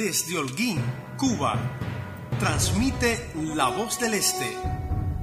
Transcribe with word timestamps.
desde 0.00 0.38
Holguín, 0.38 0.82
Cuba, 1.18 1.56
transmite 2.38 3.32
La 3.54 3.68
Voz 3.68 4.00
del 4.00 4.14
Este, 4.14 4.56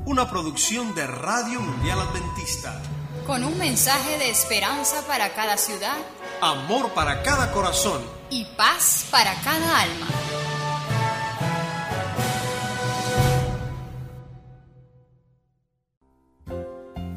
una 0.06 0.30
producción 0.30 0.94
de 0.94 1.08
Radio 1.08 1.60
Mundial 1.60 2.00
Adventista. 2.00 2.80
Con 3.26 3.44
un 3.44 3.58
mensaje 3.58 4.20
de 4.20 4.30
esperanza 4.30 5.02
para 5.08 5.34
cada 5.34 5.58
ciudad, 5.58 5.98
amor 6.42 6.94
para 6.94 7.24
cada 7.24 7.52
corazón 7.52 8.04
y 8.30 8.46
paz 8.56 9.08
para 9.10 9.34
cada 9.42 9.82
alma. 9.82 10.08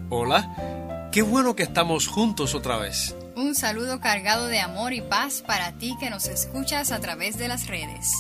Hola, 0.08 1.11
qué 1.12 1.20
bueno 1.20 1.54
que 1.54 1.64
estamos 1.64 2.08
juntos 2.08 2.54
otra 2.54 2.79
vez. 2.79 3.14
Un 3.41 3.54
saludo 3.54 4.00
cargado 4.00 4.48
de 4.48 4.61
amor 4.61 4.93
y 4.93 5.00
paz 5.00 5.43
para 5.46 5.73
ti 5.73 5.96
que 5.98 6.11
nos 6.11 6.27
escuchas 6.27 6.93
a 6.93 7.00
través 7.00 7.38
de 7.38 7.48
las 7.48 7.68
redes. 7.68 8.12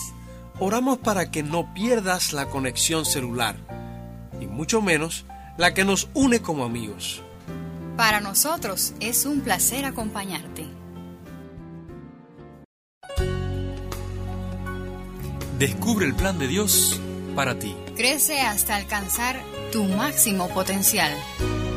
Oramos 0.58 0.96
para 0.96 1.30
que 1.30 1.42
no 1.42 1.74
pierdas 1.74 2.32
la 2.32 2.46
conexión 2.46 3.04
celular, 3.04 3.54
y 4.40 4.46
mucho 4.46 4.80
menos 4.80 5.26
la 5.58 5.74
que 5.74 5.84
nos 5.84 6.08
une 6.14 6.40
como 6.40 6.64
amigos. 6.64 7.22
Para 7.98 8.20
nosotros 8.20 8.94
es 8.98 9.26
un 9.26 9.42
placer 9.42 9.84
acompañarte. 9.84 10.66
Descubre 15.58 16.06
el 16.06 16.14
plan 16.14 16.38
de 16.38 16.48
Dios 16.48 16.98
para 17.36 17.58
ti. 17.58 17.76
Crece 17.94 18.40
hasta 18.40 18.74
alcanzar 18.74 19.38
tu 19.70 19.84
máximo 19.84 20.48
potencial. 20.48 21.12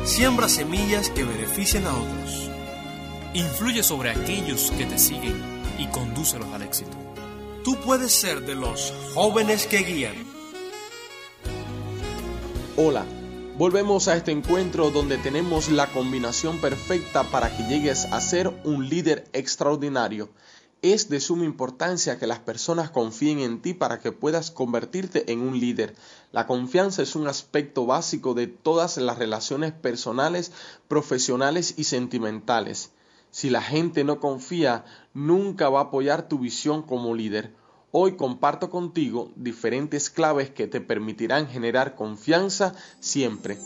Siembra 0.06 0.48
semillas 0.48 1.10
que 1.10 1.24
beneficien 1.24 1.86
a 1.86 1.92
otros. 1.92 2.43
Influye 3.36 3.82
sobre 3.82 4.10
aquellos 4.10 4.70
que 4.70 4.86
te 4.86 4.96
siguen 4.96 5.42
y 5.76 5.88
condúcelos 5.88 6.46
al 6.54 6.62
éxito. 6.62 6.96
Tú 7.64 7.74
puedes 7.84 8.12
ser 8.12 8.46
de 8.46 8.54
los 8.54 8.94
jóvenes 9.12 9.66
que 9.66 9.78
guían. 9.78 10.14
Hola, 12.76 13.04
volvemos 13.58 14.06
a 14.06 14.14
este 14.14 14.30
encuentro 14.30 14.92
donde 14.92 15.18
tenemos 15.18 15.68
la 15.68 15.88
combinación 15.90 16.60
perfecta 16.60 17.24
para 17.24 17.56
que 17.56 17.64
llegues 17.64 18.04
a 18.04 18.20
ser 18.20 18.54
un 18.62 18.88
líder 18.88 19.24
extraordinario. 19.32 20.28
Es 20.82 21.08
de 21.08 21.18
suma 21.18 21.44
importancia 21.44 22.20
que 22.20 22.28
las 22.28 22.38
personas 22.38 22.90
confíen 22.90 23.40
en 23.40 23.60
ti 23.60 23.74
para 23.74 23.98
que 23.98 24.12
puedas 24.12 24.52
convertirte 24.52 25.32
en 25.32 25.40
un 25.40 25.58
líder. 25.58 25.96
La 26.30 26.46
confianza 26.46 27.02
es 27.02 27.16
un 27.16 27.26
aspecto 27.26 27.84
básico 27.84 28.34
de 28.34 28.46
todas 28.46 28.96
las 28.96 29.18
relaciones 29.18 29.72
personales, 29.72 30.52
profesionales 30.86 31.74
y 31.76 31.82
sentimentales. 31.82 32.92
Si 33.34 33.50
la 33.50 33.62
gente 33.62 34.04
no 34.04 34.20
confía, 34.20 34.84
nunca 35.12 35.68
va 35.68 35.80
a 35.80 35.82
apoyar 35.82 36.28
tu 36.28 36.38
visión 36.38 36.82
como 36.82 37.16
líder. 37.16 37.52
Hoy 37.90 38.14
comparto 38.14 38.70
contigo 38.70 39.32
diferentes 39.34 40.08
claves 40.08 40.50
que 40.50 40.68
te 40.68 40.80
permitirán 40.80 41.48
generar 41.48 41.96
confianza 41.96 42.76
siempre. 43.00 43.58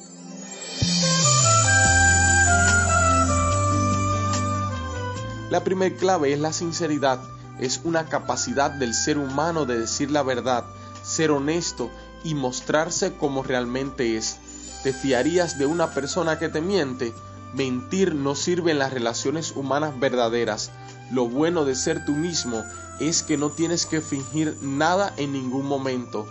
La 5.51 5.63
primera 5.65 5.95
clave 5.95 6.33
es 6.33 6.41
la 6.41 6.55
sinceridad. 6.55 7.21
Es 7.61 7.83
una 7.85 8.07
capacidad 8.07 8.71
del 8.71 8.95
ser 8.95 9.19
humano 9.19 9.67
de 9.67 9.81
decir 9.81 10.11
la 10.11 10.23
verdad, 10.23 10.65
ser 11.03 11.31
honesto 11.31 11.91
y 12.25 12.35
mostrarse 12.35 13.13
como 13.19 13.43
realmente 13.43 14.17
es. 14.17 14.39
¿Te 14.83 14.95
fiarías 14.95 15.59
de 15.59 15.67
una 15.67 15.91
persona 15.93 16.39
que 16.39 16.49
te 16.49 16.63
miente? 16.63 17.13
Mentir 17.55 18.15
no 18.15 18.35
sirve 18.35 18.73
en 18.73 18.79
las 18.79 18.93
relaciones 18.93 19.53
humanas 19.53 19.99
verdaderas. 19.99 20.71
Lo 21.11 21.29
bueno 21.29 21.65
de 21.65 21.75
ser 21.75 22.05
tú 22.05 22.13
mismo 22.13 22.63
es 23.01 23.23
que 23.23 23.39
no 23.39 23.51
tienes 23.51 23.87
que 23.87 24.01
fingir 24.01 24.57
nada 24.61 25.15
en 25.17 25.33
ningún 25.33 25.67
momento. 25.67 26.27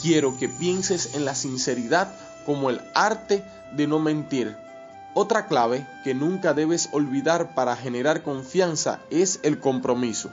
Quiero 0.00 0.38
que 0.38 0.48
pienses 0.48 1.14
en 1.14 1.24
la 1.24 1.34
sinceridad 1.34 2.14
como 2.46 2.70
el 2.70 2.80
arte 2.94 3.44
de 3.76 3.86
no 3.86 3.98
mentir. 3.98 4.56
Otra 5.14 5.46
clave 5.46 5.86
que 6.04 6.14
nunca 6.14 6.54
debes 6.54 6.88
olvidar 6.92 7.54
para 7.54 7.76
generar 7.76 8.22
confianza 8.22 9.00
es 9.10 9.40
el 9.42 9.58
compromiso. 9.58 10.30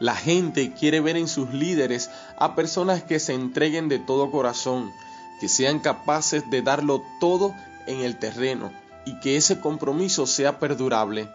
La 0.00 0.14
gente 0.14 0.72
quiere 0.72 1.00
ver 1.00 1.16
en 1.16 1.28
sus 1.28 1.52
líderes 1.52 2.10
a 2.38 2.54
personas 2.54 3.02
que 3.02 3.20
se 3.20 3.34
entreguen 3.34 3.88
de 3.88 3.98
todo 3.98 4.30
corazón, 4.30 4.90
que 5.40 5.48
sean 5.48 5.78
capaces 5.78 6.48
de 6.50 6.62
darlo 6.62 7.02
todo 7.20 7.54
en 7.86 8.00
el 8.00 8.16
terreno, 8.18 8.72
y 9.04 9.18
que 9.20 9.36
ese 9.36 9.60
compromiso 9.60 10.26
sea 10.26 10.58
perdurable. 10.58 11.28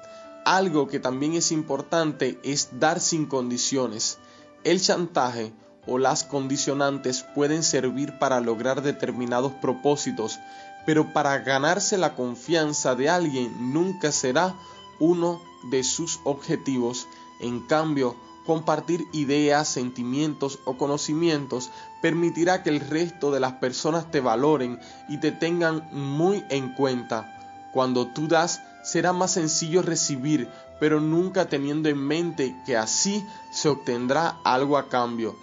Algo 0.46 0.88
que 0.88 1.00
también 1.00 1.34
es 1.34 1.52
importante 1.52 2.40
es 2.44 2.80
dar 2.80 3.00
sin 3.00 3.26
condiciones. 3.26 4.18
El 4.64 4.82
chantaje 4.82 5.54
o 5.86 5.98
las 5.98 6.24
condicionantes 6.24 7.26
pueden 7.36 7.64
servir 7.64 8.18
para 8.20 8.40
lograr 8.40 8.82
determinados 8.82 9.52
propósitos, 9.54 10.40
pero 10.86 11.14
para 11.14 11.38
ganarse 11.40 11.98
la 11.98 12.16
confianza 12.16 12.96
de 12.96 13.10
alguien 13.10 13.74
nunca 13.74 14.12
será 14.12 14.56
uno 15.00 15.42
de 15.72 15.84
sus 15.84 16.20
objetivos. 16.24 17.08
En 17.42 17.62
cambio, 17.62 18.16
compartir 18.46 19.06
ideas, 19.14 19.68
sentimientos 19.68 20.60
o 20.66 20.78
conocimientos 20.78 21.70
permitirá 22.02 22.64
que 22.64 22.70
el 22.70 22.80
resto 22.80 23.32
de 23.32 23.40
las 23.40 23.54
personas 23.54 24.10
te 24.10 24.22
valoren 24.22 24.80
y 25.08 25.20
te 25.20 25.32
tengan 25.32 25.88
muy 25.92 26.44
en 26.50 26.74
cuenta. 26.74 27.39
Cuando 27.74 28.08
tú 28.08 28.28
das, 28.28 28.62
será 28.84 29.14
más 29.14 29.32
sencillo 29.32 29.82
recibir, 29.82 30.50
pero 30.80 31.02
nunca 31.02 31.50
teniendo 31.50 31.90
en 31.90 31.98
mente 31.98 32.56
que 32.66 32.78
así 32.78 33.26
se 33.52 33.70
obtendrá 33.70 34.38
algo 34.44 34.78
a 34.78 34.90
cambio. 34.90 35.36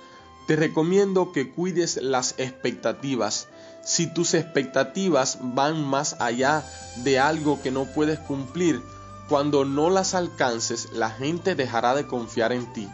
Te 0.47 0.57
recomiendo 0.57 1.33
que 1.33 1.53
cuides 1.53 1.97
las 2.03 2.35
expectativas. 2.39 3.49
Si 3.83 4.07
tus 4.07 4.35
expectativas 4.35 5.39
van 5.43 5.85
más 5.85 6.17
allá 6.21 6.65
de 7.05 7.19
algo 7.19 7.61
que 7.63 7.71
no 7.71 7.85
puedes 7.85 8.19
cumplir, 8.19 8.83
cuando 9.29 9.65
no 9.65 9.91
las 9.91 10.15
alcances, 10.15 10.93
la 10.93 11.11
gente 11.11 11.57
dejará 11.57 11.95
de 11.95 12.07
confiar 12.07 12.53
en 12.53 12.73
ti. 12.73 12.89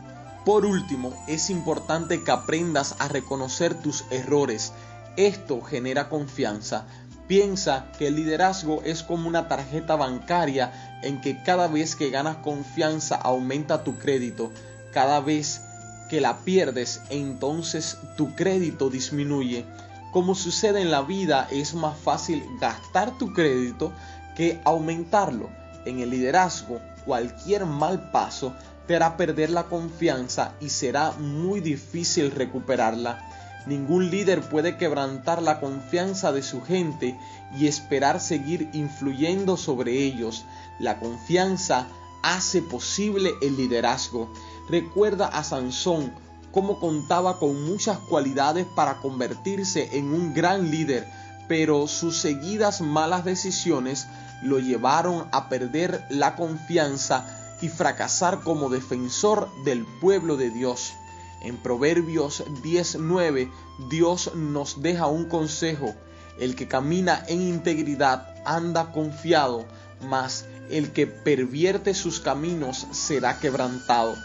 Por 0.44 0.64
último, 0.64 1.14
es 1.28 1.50
importante 1.50 2.24
que 2.24 2.30
aprendas 2.30 2.96
a 2.98 3.08
reconocer 3.08 3.74
tus 3.80 4.04
errores. 4.10 4.72
Esto 5.16 5.60
genera 5.60 6.08
confianza. 6.08 6.86
Piensa 7.26 7.86
que 7.98 8.08
el 8.08 8.16
liderazgo 8.16 8.82
es 8.84 9.02
como 9.02 9.28
una 9.28 9.48
tarjeta 9.48 9.96
bancaria 9.96 11.00
en 11.02 11.20
que 11.20 11.42
cada 11.42 11.68
vez 11.68 11.96
que 11.96 12.10
ganas 12.10 12.36
confianza 12.36 13.16
aumenta 13.16 13.84
tu 13.84 13.98
crédito. 13.98 14.50
Cada 14.92 15.20
vez 15.20 15.62
que 16.10 16.20
la 16.20 16.38
pierdes, 16.38 17.00
entonces 17.10 17.96
tu 18.16 18.34
crédito 18.34 18.90
disminuye. 18.90 19.64
Como 20.12 20.34
sucede 20.34 20.82
en 20.82 20.90
la 20.90 21.00
vida, 21.00 21.48
es 21.50 21.74
más 21.74 21.96
fácil 21.96 22.44
gastar 22.60 23.16
tu 23.16 23.32
crédito 23.32 23.92
que 24.36 24.60
aumentarlo. 24.64 25.48
En 25.86 26.00
el 26.00 26.10
liderazgo, 26.10 26.80
cualquier 27.06 27.64
mal 27.64 28.10
paso 28.10 28.52
te 28.86 28.96
hará 28.96 29.16
perder 29.16 29.50
la 29.50 29.64
confianza 29.64 30.52
y 30.60 30.68
será 30.68 31.12
muy 31.12 31.60
difícil 31.60 32.30
recuperarla. 32.30 33.26
Ningún 33.66 34.10
líder 34.10 34.40
puede 34.48 34.76
quebrantar 34.76 35.40
la 35.40 35.60
confianza 35.60 36.32
de 36.32 36.42
su 36.42 36.62
gente 36.62 37.18
y 37.56 37.66
esperar 37.66 38.20
seguir 38.20 38.68
influyendo 38.72 39.56
sobre 39.56 39.92
ellos. 40.02 40.44
La 40.78 40.98
confianza 40.98 41.86
hace 42.22 42.62
posible 42.62 43.34
el 43.40 43.56
liderazgo. 43.56 44.32
Recuerda 44.68 45.26
a 45.26 45.44
Sansón 45.44 46.12
cómo 46.50 46.80
contaba 46.80 47.38
con 47.38 47.64
muchas 47.64 47.98
cualidades 47.98 48.66
para 48.66 49.00
convertirse 49.00 49.96
en 49.96 50.12
un 50.12 50.34
gran 50.34 50.70
líder, 50.70 51.06
pero 51.48 51.86
sus 51.86 52.18
seguidas 52.18 52.80
malas 52.80 53.24
decisiones 53.24 54.06
lo 54.42 54.58
llevaron 54.58 55.28
a 55.32 55.48
perder 55.48 56.04
la 56.10 56.34
confianza 56.34 57.26
y 57.60 57.68
fracasar 57.68 58.40
como 58.40 58.68
defensor 58.68 59.48
del 59.64 59.86
pueblo 60.00 60.36
de 60.36 60.50
Dios. 60.50 60.94
En 61.42 61.56
Proverbios 61.56 62.44
19 62.62 63.50
Dios 63.90 64.32
nos 64.34 64.80
deja 64.80 65.06
un 65.06 65.24
consejo. 65.24 65.94
El 66.38 66.54
que 66.54 66.68
camina 66.68 67.24
en 67.28 67.42
integridad 67.42 68.34
anda 68.44 68.92
confiado, 68.92 69.66
mas 70.00 70.46
el 70.70 70.92
que 70.92 71.06
pervierte 71.06 71.94
sus 71.94 72.20
caminos 72.20 72.86
será 72.92 73.40
quebrantado. 73.40 74.16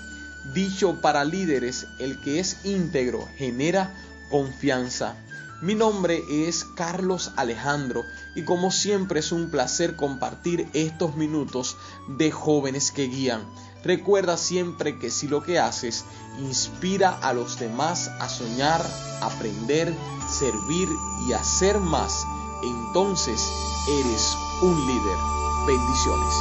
Dicho 0.53 1.01
para 1.01 1.25
líderes, 1.25 1.87
el 1.99 2.21
que 2.21 2.39
es 2.39 2.65
íntegro 2.65 3.27
genera 3.37 3.93
confianza. 4.29 5.15
Mi 5.59 5.73
nombre 5.73 6.21
es 6.29 6.63
Carlos 6.63 7.31
Alejandro 7.35 8.03
y 8.35 8.43
como 8.43 8.71
siempre 8.71 9.21
es 9.21 9.31
un 9.31 9.49
placer 9.49 9.95
compartir 9.95 10.69
estos 10.73 11.15
minutos 11.15 11.77
de 12.07 12.29
jóvenes 12.29 12.91
que 12.91 13.07
guían. 13.07 13.41
Recuerda 13.83 14.37
siempre 14.37 14.97
que 14.97 15.09
si 15.09 15.27
lo 15.27 15.43
que 15.43 15.59
haces 15.59 16.05
inspira 16.39 17.17
a 17.21 17.33
los 17.33 17.59
demás 17.59 18.09
a 18.19 18.27
soñar, 18.27 18.85
aprender, 19.21 19.93
servir 20.29 20.89
y 21.27 21.33
hacer 21.33 21.79
más, 21.79 22.25
entonces 22.63 23.41
eres 23.87 24.35
un 24.61 24.87
líder. 24.87 25.17
Bendiciones. 25.65 26.33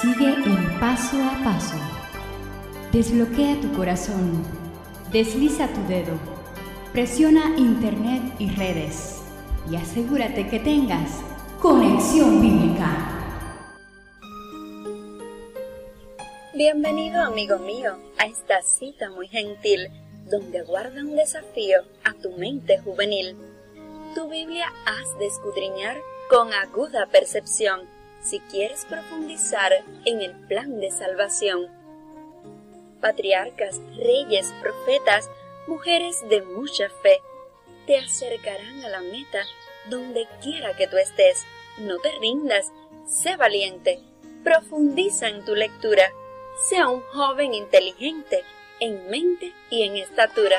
Sigue 0.00 0.34
el 0.34 0.78
paso 0.80 1.16
a 1.22 1.44
paso. 1.44 1.76
Desbloquea 2.92 3.60
tu 3.60 3.72
corazón. 3.72 4.44
Desliza 5.10 5.68
tu 5.68 5.80
dedo. 5.88 6.43
Presiona 6.94 7.56
Internet 7.56 8.22
y 8.38 8.50
redes. 8.50 9.20
Y 9.68 9.74
asegúrate 9.74 10.48
que 10.48 10.60
tengas 10.60 11.24
conexión 11.60 12.40
bíblica. 12.40 12.86
Bienvenido 16.54 17.20
amigo 17.20 17.58
mío 17.58 17.96
a 18.16 18.26
esta 18.26 18.62
cita 18.62 19.10
muy 19.10 19.26
gentil 19.26 19.90
donde 20.30 20.62
guarda 20.62 21.00
un 21.00 21.16
desafío 21.16 21.80
a 22.04 22.12
tu 22.14 22.30
mente 22.36 22.78
juvenil. 22.78 23.36
Tu 24.14 24.28
Biblia 24.28 24.72
has 24.86 25.18
de 25.18 25.26
escudriñar 25.26 25.96
con 26.30 26.54
aguda 26.54 27.06
percepción 27.06 27.80
si 28.22 28.38
quieres 28.38 28.84
profundizar 28.84 29.72
en 30.04 30.22
el 30.22 30.30
plan 30.46 30.78
de 30.78 30.92
salvación. 30.92 31.66
Patriarcas, 33.00 33.80
reyes, 33.96 34.54
profetas, 34.62 35.28
mujeres 35.66 36.26
de 36.28 36.42
mucha 36.42 36.88
fe, 36.88 37.22
te 37.86 37.98
acercarán 37.98 38.84
a 38.84 38.88
la 38.88 39.00
meta 39.00 39.44
donde 39.88 40.26
quiera 40.42 40.76
que 40.76 40.86
tú 40.86 40.96
estés. 40.96 41.44
No 41.78 41.98
te 41.98 42.10
rindas, 42.18 42.72
sé 43.06 43.36
valiente, 43.36 44.00
profundiza 44.42 45.28
en 45.28 45.44
tu 45.44 45.54
lectura, 45.54 46.10
sea 46.68 46.88
un 46.88 47.02
joven 47.12 47.54
inteligente 47.54 48.44
en 48.80 49.08
mente 49.08 49.52
y 49.70 49.82
en 49.84 49.96
estatura. 49.96 50.58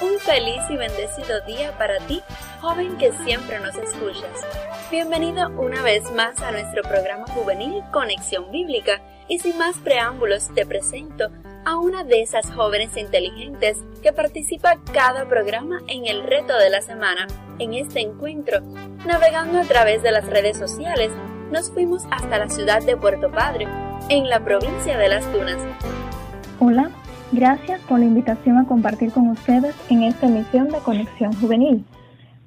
Un 0.00 0.18
feliz 0.20 0.62
y 0.70 0.76
bendecido 0.76 1.40
día 1.42 1.76
para 1.76 1.98
ti, 2.06 2.22
joven 2.60 2.96
que 2.98 3.12
siempre 3.24 3.58
nos 3.60 3.74
escuchas. 3.76 4.46
Bienvenido 4.90 5.48
una 5.50 5.82
vez 5.82 6.10
más 6.12 6.40
a 6.40 6.52
nuestro 6.52 6.82
programa 6.82 7.26
juvenil 7.28 7.82
Conexión 7.92 8.50
Bíblica 8.50 9.00
y 9.30 9.38
sin 9.38 9.56
más 9.56 9.78
preámbulos 9.78 10.50
te 10.54 10.66
presento 10.66 11.28
a 11.64 11.78
una 11.78 12.02
de 12.02 12.20
esas 12.20 12.50
jóvenes 12.50 12.96
inteligentes 12.96 13.78
que 14.02 14.12
participa 14.12 14.80
cada 14.92 15.26
programa 15.28 15.78
en 15.86 16.06
el 16.06 16.24
reto 16.24 16.58
de 16.58 16.68
la 16.68 16.82
semana. 16.82 17.28
En 17.60 17.72
este 17.74 18.00
encuentro, 18.00 18.60
navegando 19.06 19.60
a 19.60 19.64
través 19.64 20.02
de 20.02 20.10
las 20.10 20.28
redes 20.28 20.58
sociales, 20.58 21.12
nos 21.52 21.70
fuimos 21.70 22.02
hasta 22.10 22.38
la 22.38 22.48
ciudad 22.48 22.82
de 22.82 22.96
Puerto 22.96 23.30
Padre, 23.30 23.68
en 24.08 24.28
la 24.28 24.40
provincia 24.40 24.98
de 24.98 25.08
Las 25.08 25.24
Tunas. 25.32 25.58
Hola, 26.58 26.90
gracias 27.30 27.80
por 27.82 28.00
la 28.00 28.06
invitación 28.06 28.58
a 28.58 28.66
compartir 28.66 29.12
con 29.12 29.28
ustedes 29.28 29.76
en 29.90 30.02
esta 30.02 30.26
emisión 30.26 30.70
de 30.70 30.78
Conexión 30.78 31.32
Juvenil. 31.34 31.84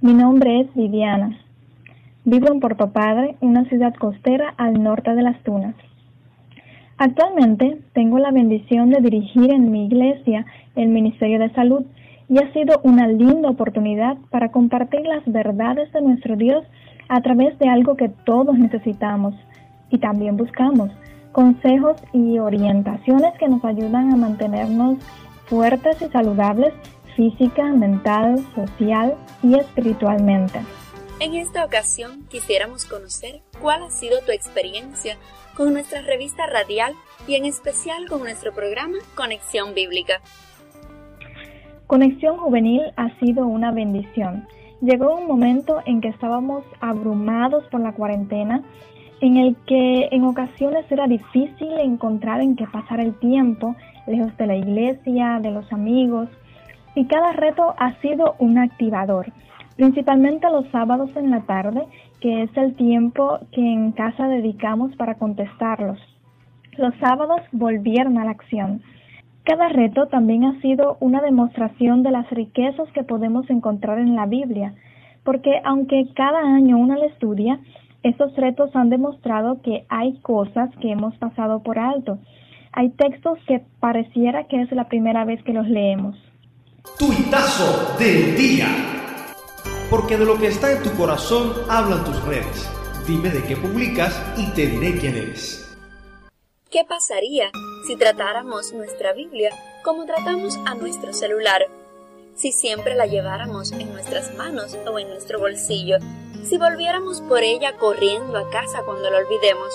Mi 0.01 0.13
nombre 0.13 0.59
es 0.59 0.73
Viviana. 0.75 1.39
Vivo 2.25 2.49
en 2.51 2.59
Puerto 2.59 2.91
Padre, 2.91 3.37
una 3.39 3.63
ciudad 3.69 3.93
costera 3.93 4.53
al 4.57 4.83
norte 4.83 5.15
de 5.15 5.21
Las 5.21 5.41
Tunas. 5.43 5.75
Actualmente 6.97 7.79
tengo 7.93 8.19
la 8.19 8.31
bendición 8.31 8.89
de 8.89 9.01
dirigir 9.01 9.51
en 9.51 9.71
mi 9.71 9.85
iglesia 9.85 10.45
el 10.75 10.89
Ministerio 10.89 11.39
de 11.39 11.51
Salud 11.53 11.83
y 12.29 12.37
ha 12.37 12.53
sido 12.53 12.79
una 12.83 13.07
linda 13.07 13.49
oportunidad 13.49 14.17
para 14.29 14.51
compartir 14.51 15.01
las 15.01 15.23
verdades 15.25 15.91
de 15.91 16.01
nuestro 16.01 16.35
Dios 16.35 16.63
a 17.09 17.21
través 17.21 17.57
de 17.59 17.67
algo 17.67 17.95
que 17.95 18.09
todos 18.09 18.57
necesitamos 18.57 19.35
y 19.89 19.97
también 19.97 20.37
buscamos, 20.37 20.89
consejos 21.31 22.01
y 22.13 22.39
orientaciones 22.39 23.33
que 23.39 23.47
nos 23.47 23.63
ayudan 23.65 24.13
a 24.13 24.15
mantenernos 24.15 24.97
fuertes 25.45 26.01
y 26.01 26.05
saludables 26.11 26.73
física, 27.15 27.65
mental, 27.65 28.39
social 28.55 29.15
y 29.43 29.55
espiritualmente. 29.55 30.59
En 31.23 31.35
esta 31.35 31.63
ocasión 31.63 32.27
quisiéramos 32.29 32.83
conocer 32.83 33.39
cuál 33.61 33.81
ha 33.83 33.89
sido 33.89 34.19
tu 34.25 34.33
experiencia 34.33 35.15
con 35.55 35.71
nuestra 35.71 36.01
revista 36.01 36.47
radial 36.47 36.93
y 37.25 37.35
en 37.35 37.45
especial 37.45 38.09
con 38.09 38.19
nuestro 38.19 38.51
programa 38.53 38.97
Conexión 39.15 39.73
Bíblica. 39.73 40.19
Conexión 41.87 42.37
Juvenil 42.39 42.81
ha 42.97 43.17
sido 43.19 43.47
una 43.47 43.71
bendición 43.71 44.45
llegó 44.83 45.15
un 45.15 45.27
momento 45.27 45.79
en 45.85 46.01
que 46.01 46.09
estábamos 46.09 46.65
abrumados 46.81 47.63
por 47.71 47.79
la 47.79 47.93
cuarentena, 47.93 48.61
en 49.21 49.37
el 49.37 49.55
que 49.65 50.09
en 50.11 50.25
ocasiones 50.25 50.85
era 50.91 51.07
difícil 51.07 51.71
encontrar 51.79 52.41
en 52.41 52.57
qué 52.57 52.67
pasar 52.67 52.99
el 52.99 53.17
tiempo, 53.19 53.77
lejos 54.07 54.35
de 54.35 54.47
la 54.47 54.57
iglesia, 54.57 55.39
de 55.41 55.51
los 55.51 55.71
amigos, 55.71 56.27
y 56.95 57.05
cada 57.05 57.31
reto 57.31 57.73
ha 57.77 57.93
sido 58.01 58.35
un 58.39 58.57
activador, 58.57 59.31
principalmente 59.75 60.49
los 60.49 60.67
sábados 60.69 61.09
en 61.15 61.31
la 61.31 61.41
tarde, 61.41 61.83
que 62.19 62.43
es 62.43 62.57
el 62.57 62.75
tiempo 62.75 63.39
que 63.51 63.61
en 63.61 63.91
casa 63.91 64.27
dedicamos 64.27 64.95
para 64.95 65.15
contestarlos. 65.15 65.99
Los 66.77 66.93
sábados 66.95 67.41
volvieron 67.51 68.17
a 68.17 68.25
la 68.25 68.31
acción. 68.31 68.81
Cada 69.43 69.69
reto 69.69 70.07
también 70.07 70.45
ha 70.45 70.59
sido 70.61 70.97
una 70.99 71.21
demostración 71.21 72.01
de 72.01 72.11
las 72.11 72.29
riquezas 72.29 72.89
que 72.93 73.03
podemos 73.03 73.49
encontrar 73.49 73.99
en 73.99 74.15
la 74.15 74.25
Biblia, 74.25 74.73
porque 75.23 75.61
aunque 75.65 76.07
cada 76.15 76.39
año 76.39 76.77
uno 76.77 76.95
la 76.95 77.05
estudia, 77.05 77.59
estos 78.03 78.35
retos 78.35 78.75
han 78.75 78.89
demostrado 78.89 79.61
que 79.61 79.85
hay 79.89 80.19
cosas 80.21 80.69
que 80.81 80.91
hemos 80.91 81.15
pasado 81.17 81.63
por 81.63 81.79
alto. 81.79 82.19
Hay 82.71 82.89
textos 82.89 83.37
que 83.47 83.61
pareciera 83.79 84.45
que 84.45 84.61
es 84.61 84.71
la 84.71 84.87
primera 84.89 85.25
vez 85.25 85.41
que 85.43 85.53
los 85.53 85.67
leemos. 85.67 86.17
Tuitazo 86.97 87.97
del 87.97 88.35
día. 88.35 89.02
Porque 89.93 90.17
de 90.17 90.25
lo 90.25 90.39
que 90.39 90.47
está 90.47 90.71
en 90.71 90.81
tu 90.81 90.91
corazón 90.97 91.53
hablan 91.69 92.03
tus 92.03 92.19
redes. 92.23 92.67
Dime 93.05 93.29
de 93.29 93.43
qué 93.43 93.55
publicas 93.55 94.19
y 94.35 94.49
te 94.53 94.65
diré 94.65 94.97
quién 94.99 95.15
eres. 95.15 95.71
¿Qué 96.71 96.83
pasaría 96.83 97.51
si 97.85 97.95
tratáramos 97.95 98.73
nuestra 98.73 99.13
Biblia 99.13 99.51
como 99.83 100.07
tratamos 100.07 100.57
a 100.65 100.73
nuestro 100.73 101.13
celular? 101.13 101.67
Si 102.33 102.51
siempre 102.51 102.95
la 102.95 103.05
lleváramos 103.05 103.71
en 103.71 103.93
nuestras 103.93 104.33
manos 104.33 104.75
o 104.91 104.97
en 104.97 105.09
nuestro 105.09 105.39
bolsillo, 105.39 105.97
si 106.43 106.57
volviéramos 106.57 107.21
por 107.21 107.43
ella 107.43 107.77
corriendo 107.77 108.39
a 108.39 108.49
casa 108.49 108.81
cuando 108.85 109.11
la 109.11 109.19
olvidemos, 109.19 109.71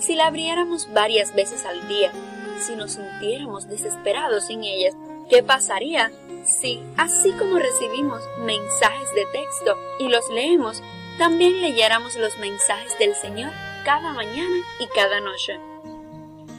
si 0.00 0.16
la 0.16 0.26
abriéramos 0.26 0.92
varias 0.92 1.32
veces 1.32 1.64
al 1.64 1.86
día, 1.86 2.10
si 2.58 2.74
nos 2.74 2.94
sintiéramos 2.94 3.68
desesperados 3.68 4.46
sin 4.48 4.64
ella, 4.64 4.90
¿qué 5.30 5.44
pasaría 5.44 6.10
si, 6.46 6.82
así 6.96 7.32
como 7.32 7.58
recibimos 7.58 8.22
mensajes 8.38 9.12
de 9.14 9.26
texto 9.26 9.76
y 9.98 10.08
los 10.08 10.28
leemos, 10.30 10.82
también 11.18 11.60
leyéramos 11.60 12.16
los 12.16 12.36
mensajes 12.38 12.98
del 12.98 13.14
Señor 13.14 13.52
cada 13.84 14.12
mañana 14.12 14.64
y 14.78 14.86
cada 14.88 15.20
noche? 15.20 15.60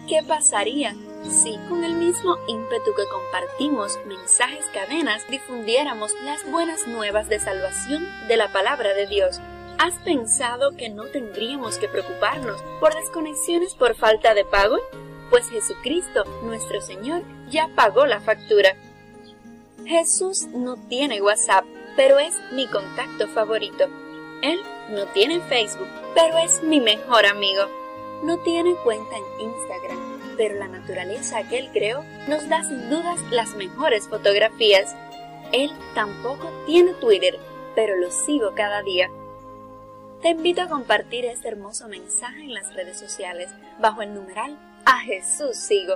¿Qué 0.08 0.22
pasaría 0.27 0.96
si 1.24 1.58
con 1.68 1.84
el 1.84 1.96
mismo 1.96 2.38
ímpetu 2.48 2.94
que 2.96 3.08
compartimos 3.08 4.00
mensajes 4.06 4.65
cadenas 4.74 5.27
difundiéramos 5.30 6.13
las 6.24 6.50
buenas 6.50 6.88
nuevas 6.88 7.27
de 7.27 7.39
salvación 7.39 8.08
de 8.27 8.38
la 8.38 8.51
palabra 8.51 8.94
de 8.94 9.08
Dios? 9.08 9.42
¿Has 9.80 9.96
pensado 10.06 10.77
que 10.77 10.89
no 10.89 11.06
tendríamos 11.06 11.80
que 11.80 11.89
preocuparnos 11.89 12.62
por 12.80 12.94
desconexiones 12.94 13.74
por 13.74 13.96
falta 13.96 14.36
de 14.36 14.46
pago? 14.46 14.77
Pues 15.32 15.50
Jesucristo, 15.50 16.24
nuestro 16.44 16.80
Señor, 16.82 17.24
ya 17.50 17.70
pagó 17.75 18.06
la 18.06 18.22
factura. 18.22 18.75
Jesús 19.86 20.48
no 20.53 20.77
tiene 20.88 21.22
WhatsApp, 21.22 21.65
pero 21.96 22.20
es 22.20 22.34
mi 22.51 22.67
contacto 22.67 23.27
favorito. 23.27 23.86
Él 24.41 24.60
no 24.91 25.05
tiene 25.08 25.41
Facebook, 25.41 25.88
pero 26.13 26.38
es 26.38 26.63
mi 26.63 26.79
mejor 26.79 27.25
amigo 27.25 27.67
no 28.24 28.38
tiene 28.39 28.75
cuenta 28.75 29.15
en 29.17 29.41
Instagram, 29.41 30.36
pero 30.38 30.55
la 30.55 30.67
naturaleza 30.67 31.48
que 31.48 31.60
él 31.60 31.70
creó 31.72 32.03
nos 32.27 32.48
da 32.50 32.63
sin 32.63 32.89
dudas 32.89 33.20
las 33.29 33.55
mejores 33.55 34.08
fotografías. 34.08 34.96
Él 35.51 35.72
tampoco 35.94 36.51
tiene 36.65 36.94
Twitter, 36.94 37.38
pero 37.75 37.96
lo 37.98 38.10
sigo 38.12 38.53
cada 38.55 38.82
día. 38.82 39.10
Te 40.22 40.29
invito 40.29 40.62
a 40.62 40.70
compartir 40.70 41.25
este 41.25 41.50
hermoso 41.50 41.88
mensaje 41.88 42.41
en 42.41 42.53
las 42.53 42.74
redes 42.74 42.98
sociales 42.98 43.51
bajo 43.79 44.01
el 44.01 44.13
numeral 44.13 44.58
A 44.86 45.00
Jesús 45.01 45.58
sigo. 45.58 45.96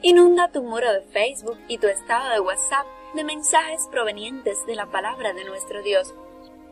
Inunda 0.00 0.48
tu 0.48 0.62
muro 0.62 0.92
de 0.92 1.02
Facebook 1.02 1.58
y 1.68 1.78
tu 1.78 1.86
estado 1.86 2.30
de 2.30 2.40
WhatsApp 2.40 2.86
de 3.14 3.24
mensajes 3.24 3.88
provenientes 3.90 4.64
de 4.66 4.74
la 4.74 4.86
palabra 4.86 5.32
de 5.32 5.44
nuestro 5.44 5.82
Dios. 5.82 6.14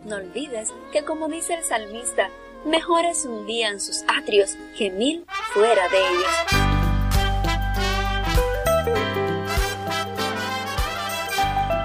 No 0.04 0.16
olvides 0.16 0.72
que 0.92 1.04
como 1.04 1.28
dice 1.28 1.54
el 1.54 1.64
salmista, 1.64 2.30
Mejor 2.64 3.06
es 3.06 3.24
un 3.24 3.46
día 3.46 3.70
en 3.70 3.80
sus 3.80 4.04
atrios 4.06 4.54
que 4.76 4.90
mil 4.90 5.24
fuera 5.54 5.88
de 5.88 5.98
ellos. 5.98 6.26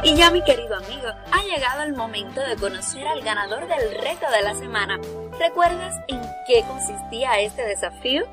Y 0.03 0.15
ya 0.15 0.31
mi 0.31 0.43
querido 0.43 0.75
amigo, 0.75 1.07
ha 1.31 1.43
llegado 1.43 1.83
el 1.83 1.93
momento 1.93 2.41
de 2.41 2.57
conocer 2.57 3.07
al 3.07 3.21
ganador 3.21 3.69
del 3.69 3.89
reto 3.89 4.29
de 4.29 4.41
la 4.41 4.53
semana. 4.53 5.00
¿Recuerdas 5.39 5.95
en 6.09 6.21
qué 6.45 6.63
consistía 6.67 7.39
este 7.39 7.63
desafío? 7.63 8.25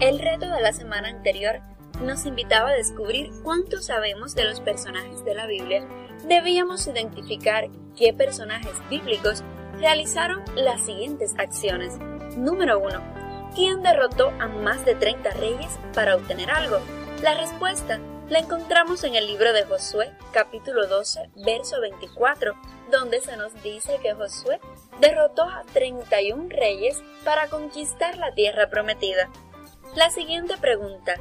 El 0.00 0.18
reto 0.18 0.50
de 0.50 0.60
la 0.60 0.72
semana 0.72 1.08
anterior 1.08 1.60
nos 2.00 2.26
invitaba 2.26 2.70
a 2.70 2.74
descubrir 2.74 3.30
cuánto 3.42 3.80
sabemos 3.80 4.34
de 4.34 4.44
los 4.44 4.60
personajes 4.60 5.24
de 5.24 5.34
la 5.34 5.46
Biblia, 5.46 5.86
debíamos 6.26 6.86
identificar 6.86 7.68
qué 7.96 8.12
personajes 8.12 8.74
bíblicos 8.88 9.42
realizaron 9.78 10.42
las 10.56 10.84
siguientes 10.84 11.34
acciones. 11.38 11.98
Número 12.36 12.78
1. 12.78 13.50
¿Quién 13.54 13.82
derrotó 13.82 14.30
a 14.40 14.46
más 14.48 14.84
de 14.84 14.94
30 14.94 15.30
reyes 15.30 15.78
para 15.94 16.16
obtener 16.16 16.50
algo? 16.50 16.78
La 17.22 17.34
respuesta 17.34 17.98
la 18.28 18.40
encontramos 18.40 19.04
en 19.04 19.14
el 19.14 19.26
libro 19.26 19.52
de 19.52 19.64
Josué, 19.64 20.12
capítulo 20.32 20.86
12, 20.86 21.30
verso 21.44 21.80
24, 21.80 22.54
donde 22.90 23.20
se 23.20 23.36
nos 23.36 23.54
dice 23.62 23.98
que 24.02 24.14
Josué 24.14 24.60
derrotó 25.00 25.44
a 25.44 25.64
31 25.72 26.48
reyes 26.50 27.02
para 27.24 27.48
conquistar 27.48 28.18
la 28.18 28.34
tierra 28.34 28.68
prometida. 28.68 29.30
La 29.94 30.10
siguiente 30.10 30.56
pregunta, 30.58 31.14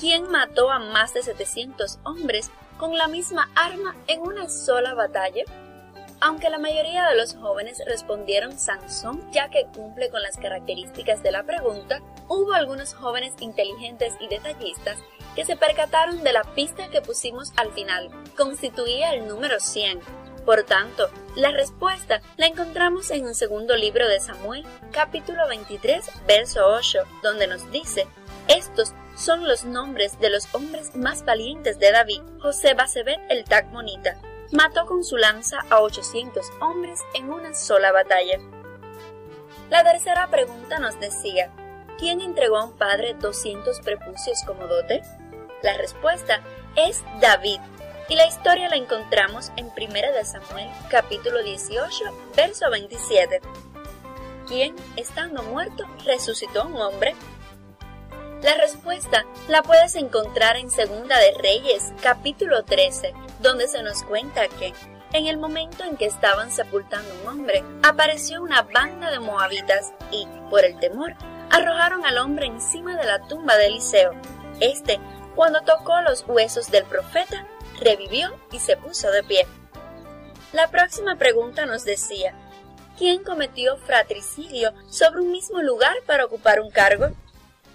¿quién 0.00 0.30
mató 0.30 0.70
a 0.70 0.78
más 0.78 1.12
de 1.12 1.22
700 1.22 1.98
hombres 2.04 2.50
con 2.78 2.96
la 2.96 3.06
misma 3.06 3.50
arma 3.54 3.94
en 4.06 4.20
una 4.22 4.48
sola 4.48 4.94
batalla? 4.94 5.44
Aunque 6.22 6.50
la 6.50 6.58
mayoría 6.58 7.06
de 7.06 7.16
los 7.16 7.34
jóvenes 7.34 7.82
respondieron 7.86 8.58
Sansón, 8.58 9.30
ya 9.30 9.50
que 9.50 9.66
cumple 9.74 10.10
con 10.10 10.22
las 10.22 10.36
características 10.38 11.22
de 11.22 11.32
la 11.32 11.44
pregunta, 11.44 12.00
hubo 12.28 12.52
algunos 12.54 12.94
jóvenes 12.94 13.34
inteligentes 13.40 14.14
y 14.20 14.28
detallistas 14.28 14.98
que 15.34 15.44
se 15.44 15.56
percataron 15.56 16.24
de 16.24 16.32
la 16.32 16.44
pista 16.54 16.88
que 16.88 17.02
pusimos 17.02 17.52
al 17.56 17.72
final. 17.72 18.10
Constituía 18.36 19.12
el 19.14 19.28
número 19.28 19.60
100. 19.60 20.00
Por 20.44 20.62
tanto, 20.64 21.10
la 21.36 21.50
respuesta 21.52 22.22
la 22.36 22.46
encontramos 22.46 23.10
en 23.10 23.26
un 23.26 23.34
segundo 23.34 23.76
libro 23.76 24.08
de 24.08 24.20
Samuel, 24.20 24.64
capítulo 24.92 25.46
23, 25.48 26.04
verso 26.26 26.66
8, 26.66 26.98
donde 27.22 27.46
nos 27.46 27.70
dice, 27.70 28.06
estos 28.48 28.94
son 29.16 29.46
los 29.46 29.64
nombres 29.64 30.18
de 30.20 30.30
los 30.30 30.52
hombres 30.54 30.94
más 30.96 31.24
valientes 31.24 31.78
de 31.78 31.92
David. 31.92 32.22
José 32.40 32.74
Basebet 32.74 33.20
el 33.28 33.44
Tacmonita 33.44 34.16
mató 34.52 34.86
con 34.86 35.04
su 35.04 35.16
lanza 35.16 35.58
a 35.70 35.80
800 35.80 36.46
hombres 36.60 37.00
en 37.14 37.30
una 37.30 37.54
sola 37.54 37.92
batalla. 37.92 38.38
La 39.68 39.84
tercera 39.84 40.28
pregunta 40.28 40.78
nos 40.78 40.98
decía, 40.98 41.52
¿quién 41.98 42.20
entregó 42.20 42.56
a 42.56 42.64
un 42.64 42.72
padre 42.72 43.14
200 43.14 43.80
prepucios 43.80 44.42
como 44.46 44.66
dote? 44.66 45.02
La 45.62 45.76
respuesta 45.76 46.42
es 46.74 47.04
David, 47.20 47.60
y 48.10 48.16
la 48.16 48.26
historia 48.26 48.68
la 48.68 48.74
encontramos 48.74 49.52
en 49.56 49.66
1 49.66 50.12
de 50.12 50.24
Samuel 50.24 50.68
capítulo 50.90 51.44
18, 51.44 51.94
verso 52.34 52.68
27. 52.68 53.40
¿Quién, 54.48 54.74
estando 54.96 55.44
muerto, 55.44 55.84
resucitó 56.04 56.62
a 56.62 56.66
un 56.66 56.76
hombre? 56.76 57.14
La 58.42 58.54
respuesta 58.54 59.26
la 59.48 59.62
puedes 59.62 59.96
encontrar 59.96 60.56
en 60.56 60.70
Segunda 60.70 61.18
de 61.18 61.34
Reyes, 61.42 61.92
capítulo 62.02 62.62
13, 62.62 63.12
donde 63.40 63.68
se 63.68 63.82
nos 63.82 64.02
cuenta 64.02 64.48
que, 64.48 64.72
en 65.12 65.26
el 65.26 65.36
momento 65.36 65.84
en 65.84 65.98
que 65.98 66.06
estaban 66.06 66.50
sepultando 66.50 67.10
un 67.20 67.28
hombre, 67.28 67.62
apareció 67.82 68.42
una 68.42 68.62
banda 68.62 69.10
de 69.10 69.20
moabitas 69.20 69.92
y, 70.10 70.26
por 70.48 70.64
el 70.64 70.78
temor, 70.78 71.16
arrojaron 71.50 72.06
al 72.06 72.16
hombre 72.16 72.46
encima 72.46 72.96
de 72.96 73.04
la 73.04 73.20
tumba 73.28 73.58
de 73.58 73.66
Eliseo. 73.66 74.12
Este, 74.60 74.98
cuando 75.34 75.60
tocó 75.60 76.00
los 76.00 76.24
huesos 76.26 76.70
del 76.70 76.84
profeta, 76.84 77.46
revivió 77.78 78.34
y 78.52 78.58
se 78.58 78.78
puso 78.78 79.10
de 79.10 79.22
pie. 79.22 79.46
La 80.54 80.70
próxima 80.70 81.16
pregunta 81.16 81.66
nos 81.66 81.84
decía, 81.84 82.34
¿quién 82.96 83.22
cometió 83.22 83.76
fratricidio 83.76 84.72
sobre 84.88 85.20
un 85.20 85.30
mismo 85.30 85.60
lugar 85.60 85.94
para 86.06 86.24
ocupar 86.24 86.60
un 86.60 86.70
cargo? 86.70 87.10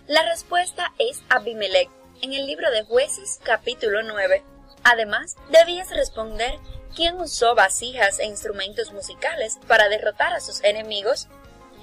La 0.07 0.21
respuesta 0.21 0.93
es 0.99 1.23
Abimelech, 1.29 1.89
en 2.21 2.31
el 2.31 2.45
libro 2.45 2.69
de 2.69 2.83
Jueces 2.83 3.39
capítulo 3.41 4.03
9. 4.03 4.43
Además, 4.83 5.35
debías 5.49 5.89
responder 5.89 6.59
quién 6.95 7.19
usó 7.19 7.55
vasijas 7.55 8.19
e 8.19 8.25
instrumentos 8.25 8.93
musicales 8.93 9.57
para 9.67 9.89
derrotar 9.89 10.31
a 10.33 10.41
sus 10.41 10.63
enemigos. 10.63 11.27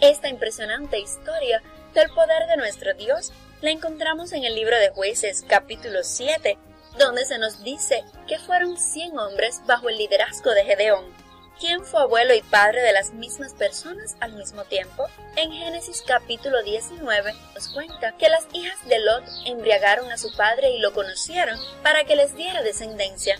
Esta 0.00 0.28
impresionante 0.28 1.00
historia 1.00 1.64
del 1.94 2.10
poder 2.10 2.46
de 2.46 2.58
nuestro 2.58 2.94
Dios 2.94 3.32
la 3.60 3.72
encontramos 3.72 4.32
en 4.32 4.44
el 4.44 4.54
libro 4.54 4.78
de 4.78 4.90
Jueces 4.90 5.44
capítulo 5.48 6.04
7, 6.04 6.58
donde 7.00 7.24
se 7.24 7.38
nos 7.38 7.64
dice 7.64 8.04
que 8.28 8.38
fueron 8.38 8.76
100 8.76 9.18
hombres 9.18 9.62
bajo 9.66 9.88
el 9.88 9.98
liderazgo 9.98 10.52
de 10.52 10.64
Gedeón 10.64 11.21
¿Quién 11.58 11.84
fue 11.84 12.00
abuelo 12.00 12.34
y 12.34 12.42
padre 12.42 12.82
de 12.82 12.92
las 12.92 13.12
mismas 13.12 13.54
personas 13.54 14.16
al 14.20 14.32
mismo 14.32 14.64
tiempo? 14.64 15.06
En 15.36 15.52
Génesis 15.52 16.02
capítulo 16.06 16.62
19 16.62 17.34
nos 17.54 17.68
cuenta 17.68 18.16
que 18.16 18.28
las 18.28 18.46
hijas 18.52 18.84
de 18.88 18.98
Lot 18.98 19.24
embriagaron 19.46 20.10
a 20.10 20.18
su 20.18 20.34
padre 20.36 20.70
y 20.70 20.80
lo 20.80 20.92
conocieron 20.92 21.58
para 21.82 22.04
que 22.04 22.16
les 22.16 22.34
diera 22.34 22.62
descendencia. 22.62 23.38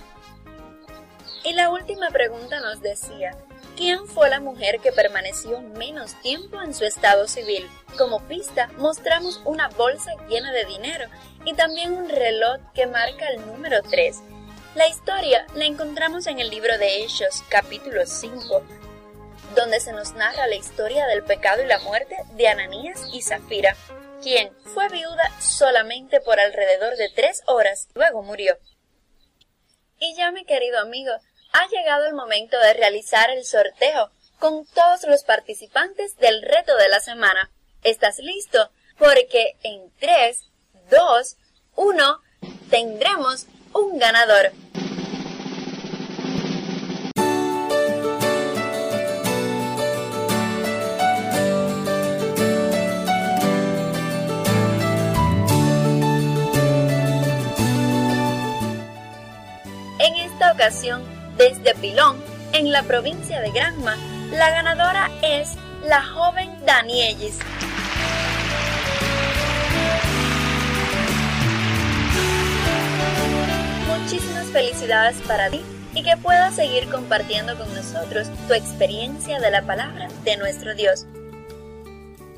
Y 1.45 1.55
la 1.55 1.71
última 1.71 2.11
pregunta 2.11 2.61
nos 2.61 2.81
decía, 2.81 3.37
¿quién 3.77 4.07
fue 4.07 4.31
la 4.31 4.39
mujer 4.39 4.79
que 4.79 4.93
permaneció 4.93 5.61
menos 5.61 6.15
tiempo 6.23 6.63
en 6.63 6.75
su 6.75 6.85
estado 6.85 7.27
civil? 7.27 7.69
Como 7.99 8.21
pista 8.29 8.71
mostramos 8.79 9.41
una 9.45 9.69
bolsa 9.69 10.13
llena 10.29 10.53
de 10.53 10.65
dinero 10.67 11.07
y 11.45 11.55
también 11.55 11.93
un 11.93 12.09
reloj 12.09 12.61
que 12.75 12.87
marca 12.87 13.27
el 13.29 13.45
número 13.45 13.83
3 13.83 14.21
la 14.75 14.89
historia 14.89 15.47
la 15.55 15.67
encontramos 15.67 16.27
en 16.27 16.39
el 16.39 16.49
libro 16.49 16.79
de 16.79 17.03
Hechos, 17.03 17.45
capítulo 17.49 18.07
5, 18.07 18.63
donde 19.55 19.81
se 19.81 19.93
nos 19.93 20.13
narra 20.13 20.47
la 20.47 20.55
historia 20.55 21.07
del 21.07 21.23
pecado 21.25 21.63
y 21.63 21.67
la 21.67 21.79
muerte 21.81 22.17
de 22.35 22.49
Ananías 22.49 23.03
y 23.13 23.21
Zafira, 23.21 23.77
quien 24.23 24.51
fue 24.73 24.89
viuda 24.89 25.31
solamente 25.41 26.21
por 26.21 26.41
alrededor 26.41 26.97
de 26.97 27.11
tres 27.15 27.43
horas, 27.47 27.89
luego 27.95 28.23
murió. 28.23 28.57
Y 29.99 30.15
ya, 30.17 30.33
mi 30.33 30.45
querido 30.45 30.81
amigo, 30.81 31.13
ha 31.53 31.69
llegado 31.69 32.07
el 32.07 32.15
momento 32.15 32.59
de 32.59 32.73
realizar 32.73 33.31
el 33.31 33.45
sorteo 33.45 34.11
con 34.39 34.67
todos 34.67 35.05
los 35.05 35.23
participantes 35.23 36.17
del 36.17 36.41
reto 36.43 36.77
de 36.77 36.89
la 36.89 37.01
semana. 37.01 37.51
¿Estás 37.85 38.19
listo? 38.21 38.71
Porque 38.97 39.57
en 39.63 39.93
3, 39.99 40.51
2, 40.91 41.37
1 41.77 42.21
tendremos 42.71 43.47
un 43.75 43.99
ganador. 43.99 44.53
En 59.99 60.15
esta 60.17 60.53
ocasión, 60.53 61.03
desde 61.37 61.75
Pilón, 61.77 62.23
en 62.53 62.73
la 62.73 62.83
provincia 62.83 63.41
de 63.41 63.51
Granma, 63.51 63.97
la 64.33 64.51
ganadora 64.51 65.11
es 65.23 65.51
la 65.85 66.03
joven 66.03 66.51
Danielis. 66.67 67.39
Muchísimas 74.13 74.47
felicidades 74.49 75.17
para 75.27 75.49
ti 75.49 75.63
y 75.95 76.03
que 76.03 76.19
puedas 76.19 76.55
seguir 76.55 76.87
compartiendo 76.91 77.57
con 77.57 77.75
nosotros 77.75 78.29
tu 78.47 78.53
experiencia 78.53 79.41
de 79.41 79.51
la 79.51 79.63
palabra 79.63 80.09
de 80.23 80.37
nuestro 80.37 80.75
Dios. 80.75 81.07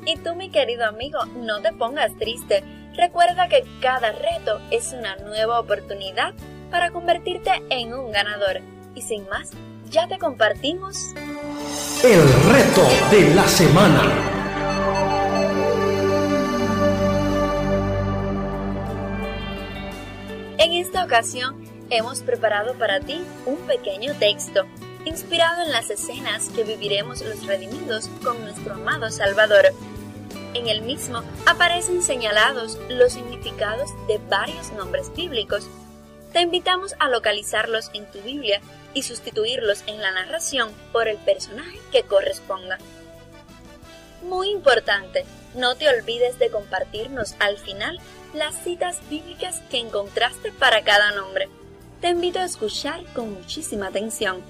Y 0.05 0.15
tú, 0.17 0.35
mi 0.35 0.49
querido 0.49 0.85
amigo, 0.85 1.19
no 1.35 1.61
te 1.61 1.73
pongas 1.73 2.15
triste. 2.17 2.63
Recuerda 2.95 3.49
que 3.49 3.65
cada 3.81 4.13
reto 4.13 4.61
es 4.71 4.93
una 4.93 5.17
nueva 5.17 5.59
oportunidad 5.59 6.33
para 6.71 6.91
convertirte 6.91 7.51
en 7.69 7.93
un 7.93 8.09
ganador. 8.13 8.61
Y 8.93 9.01
sin 9.01 9.27
más, 9.27 9.51
ya 9.89 10.07
te 10.07 10.17
compartimos 10.17 11.13
el 12.05 12.21
reto 12.53 12.87
de 13.11 13.35
la 13.35 13.47
semana. 13.49 15.14
Esta 20.85 21.03
ocasión 21.03 21.55
hemos 21.89 22.21
preparado 22.21 22.75
para 22.75 22.99
ti 22.99 23.19
un 23.47 23.57
pequeño 23.65 24.13
texto 24.19 24.65
inspirado 25.03 25.63
en 25.63 25.71
las 25.71 25.89
escenas 25.89 26.49
que 26.49 26.63
viviremos 26.63 27.21
los 27.21 27.43
redimidos 27.47 28.07
con 28.23 28.39
nuestro 28.41 28.75
amado 28.75 29.09
Salvador. 29.09 29.73
En 30.53 30.67
el 30.67 30.83
mismo 30.83 31.23
aparecen 31.47 32.03
señalados 32.03 32.77
los 32.87 33.13
significados 33.13 33.89
de 34.07 34.19
varios 34.29 34.73
nombres 34.73 35.11
bíblicos. 35.15 35.67
Te 36.33 36.41
invitamos 36.41 36.93
a 36.99 37.09
localizarlos 37.09 37.89
en 37.95 38.05
tu 38.11 38.21
Biblia 38.21 38.61
y 38.93 39.01
sustituirlos 39.01 39.83
en 39.87 40.01
la 40.01 40.11
narración 40.11 40.71
por 40.91 41.07
el 41.07 41.17
personaje 41.17 41.79
que 41.91 42.03
corresponda. 42.03 42.77
Muy 44.21 44.51
importante, 44.51 45.25
no 45.55 45.75
te 45.75 45.89
olvides 45.89 46.37
de 46.37 46.51
compartirnos 46.51 47.35
al 47.39 47.57
final 47.57 47.99
las 48.35 48.55
citas 48.63 48.99
bíblicas 49.09 49.61
que 49.69 49.79
encontraste 49.79 50.51
para 50.51 50.83
cada 50.83 51.11
nombre 51.11 51.49
te 52.01 52.09
invito 52.09 52.39
a 52.39 52.45
escuchar 52.45 53.03
con 53.13 53.33
muchísima 53.33 53.87
atención. 53.87 54.41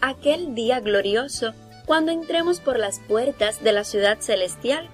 Aquel 0.00 0.54
día 0.54 0.80
glorioso, 0.80 1.54
cuando 1.86 2.12
entremos 2.12 2.60
por 2.60 2.78
las 2.78 3.00
puertas 3.00 3.62
de 3.64 3.72
la 3.72 3.84
ciudad 3.84 4.18
celestial, 4.20 4.88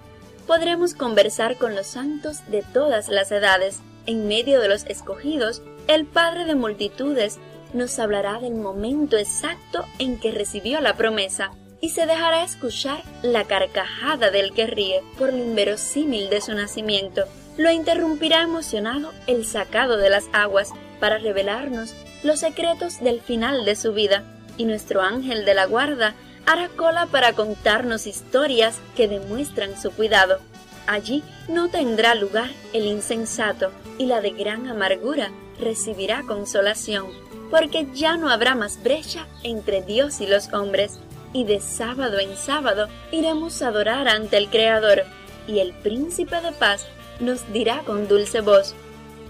podremos 0.46 0.94
conversar 0.94 1.56
con 1.56 1.74
los 1.74 1.88
santos 1.88 2.48
de 2.50 2.62
todas 2.62 3.08
las 3.08 3.30
edades 3.32 3.80
En 4.06 4.28
medio 4.28 4.60
de 4.60 4.68
los 4.68 4.84
escogidos, 4.84 5.62
el 5.88 6.06
Padre 6.06 6.44
de 6.44 6.54
multitudes 6.54 7.38
nos 7.74 7.98
hablará 7.98 8.38
del 8.38 8.54
momento 8.54 9.16
exacto 9.16 9.84
en 9.98 10.20
que 10.20 10.30
recibió 10.30 10.80
la 10.80 10.94
promesa 10.94 11.50
y 11.80 11.88
se 11.88 12.06
dejará 12.06 12.44
escuchar 12.44 13.02
la 13.22 13.44
carcajada 13.44 14.30
del 14.30 14.52
que 14.52 14.68
ríe 14.68 15.02
por 15.18 15.32
lo 15.32 15.38
inverosímil 15.38 16.30
de 16.30 16.40
su 16.40 16.54
nacimiento. 16.54 17.24
Lo 17.56 17.70
interrumpirá 17.70 18.42
emocionado 18.42 19.12
el 19.26 19.46
sacado 19.46 19.96
de 19.96 20.10
las 20.10 20.24
aguas 20.32 20.72
para 21.00 21.18
revelarnos 21.18 21.94
los 22.22 22.40
secretos 22.40 23.00
del 23.00 23.20
final 23.20 23.64
de 23.64 23.76
su 23.76 23.92
vida, 23.92 24.24
y 24.58 24.64
nuestro 24.64 25.02
ángel 25.02 25.44
de 25.44 25.54
la 25.54 25.66
guarda 25.66 26.14
hará 26.44 26.68
cola 26.68 27.06
para 27.06 27.32
contarnos 27.32 28.06
historias 28.06 28.78
que 28.94 29.08
demuestran 29.08 29.80
su 29.80 29.90
cuidado. 29.90 30.38
Allí 30.86 31.22
no 31.48 31.68
tendrá 31.68 32.14
lugar 32.14 32.50
el 32.72 32.84
insensato, 32.86 33.72
y 33.98 34.06
la 34.06 34.20
de 34.20 34.30
gran 34.30 34.68
amargura 34.68 35.30
recibirá 35.58 36.22
consolación, 36.22 37.06
porque 37.50 37.86
ya 37.94 38.16
no 38.16 38.28
habrá 38.28 38.54
más 38.54 38.82
brecha 38.82 39.26
entre 39.42 39.82
Dios 39.82 40.20
y 40.20 40.26
los 40.26 40.52
hombres, 40.52 40.98
y 41.32 41.44
de 41.44 41.60
sábado 41.60 42.18
en 42.18 42.36
sábado 42.36 42.88
iremos 43.10 43.62
a 43.62 43.68
adorar 43.68 44.08
ante 44.08 44.36
el 44.36 44.48
Creador, 44.48 45.04
y 45.48 45.60
el 45.60 45.72
príncipe 45.72 46.40
de 46.40 46.52
paz 46.52 46.86
nos 47.20 47.52
dirá 47.52 47.82
con 47.84 48.08
dulce 48.08 48.40
voz, 48.40 48.74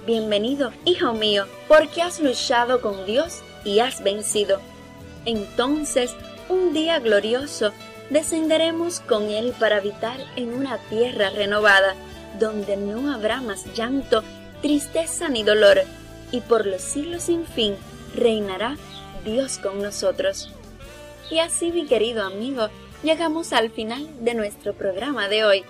Bienvenido, 0.06 0.70
hijo 0.84 1.14
mío, 1.14 1.46
porque 1.66 2.00
has 2.00 2.20
luchado 2.20 2.80
con 2.80 3.06
Dios 3.06 3.42
y 3.64 3.80
has 3.80 4.04
vencido. 4.04 4.60
Entonces, 5.24 6.14
un 6.48 6.72
día 6.72 7.00
glorioso, 7.00 7.72
descenderemos 8.08 9.00
con 9.00 9.24
Él 9.30 9.52
para 9.58 9.78
habitar 9.78 10.16
en 10.36 10.54
una 10.54 10.78
tierra 10.88 11.30
renovada, 11.30 11.96
donde 12.38 12.76
no 12.76 13.12
habrá 13.12 13.40
más 13.40 13.64
llanto, 13.74 14.22
tristeza 14.62 15.28
ni 15.28 15.42
dolor, 15.42 15.80
y 16.30 16.40
por 16.40 16.66
los 16.66 16.82
siglos 16.82 17.24
sin 17.24 17.44
fin 17.44 17.74
reinará 18.14 18.76
Dios 19.24 19.58
con 19.58 19.82
nosotros. 19.82 20.52
Y 21.32 21.40
así, 21.40 21.72
mi 21.72 21.86
querido 21.86 22.22
amigo, 22.22 22.68
llegamos 23.02 23.52
al 23.52 23.70
final 23.70 24.06
de 24.24 24.34
nuestro 24.34 24.72
programa 24.72 25.26
de 25.26 25.44
hoy. 25.44 25.64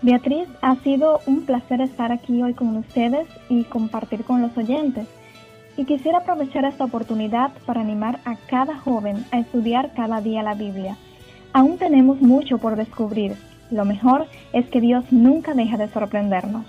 Beatriz, 0.00 0.48
ha 0.62 0.76
sido 0.76 1.20
un 1.26 1.44
placer 1.44 1.80
estar 1.80 2.12
aquí 2.12 2.40
hoy 2.40 2.54
con 2.54 2.76
ustedes 2.76 3.26
y 3.48 3.64
compartir 3.64 4.24
con 4.24 4.40
los 4.40 4.56
oyentes. 4.56 5.08
Y 5.76 5.86
quisiera 5.86 6.18
aprovechar 6.18 6.64
esta 6.64 6.84
oportunidad 6.84 7.50
para 7.66 7.80
animar 7.80 8.20
a 8.24 8.36
cada 8.48 8.78
joven 8.78 9.24
a 9.32 9.40
estudiar 9.40 9.92
cada 9.94 10.20
día 10.20 10.44
la 10.44 10.54
Biblia. 10.54 10.96
Aún 11.52 11.78
tenemos 11.78 12.20
mucho 12.20 12.58
por 12.58 12.76
descubrir. 12.76 13.36
Lo 13.72 13.84
mejor 13.84 14.26
es 14.52 14.66
que 14.70 14.80
Dios 14.80 15.04
nunca 15.10 15.54
deja 15.54 15.76
de 15.76 15.88
sorprendernos. 15.88 16.64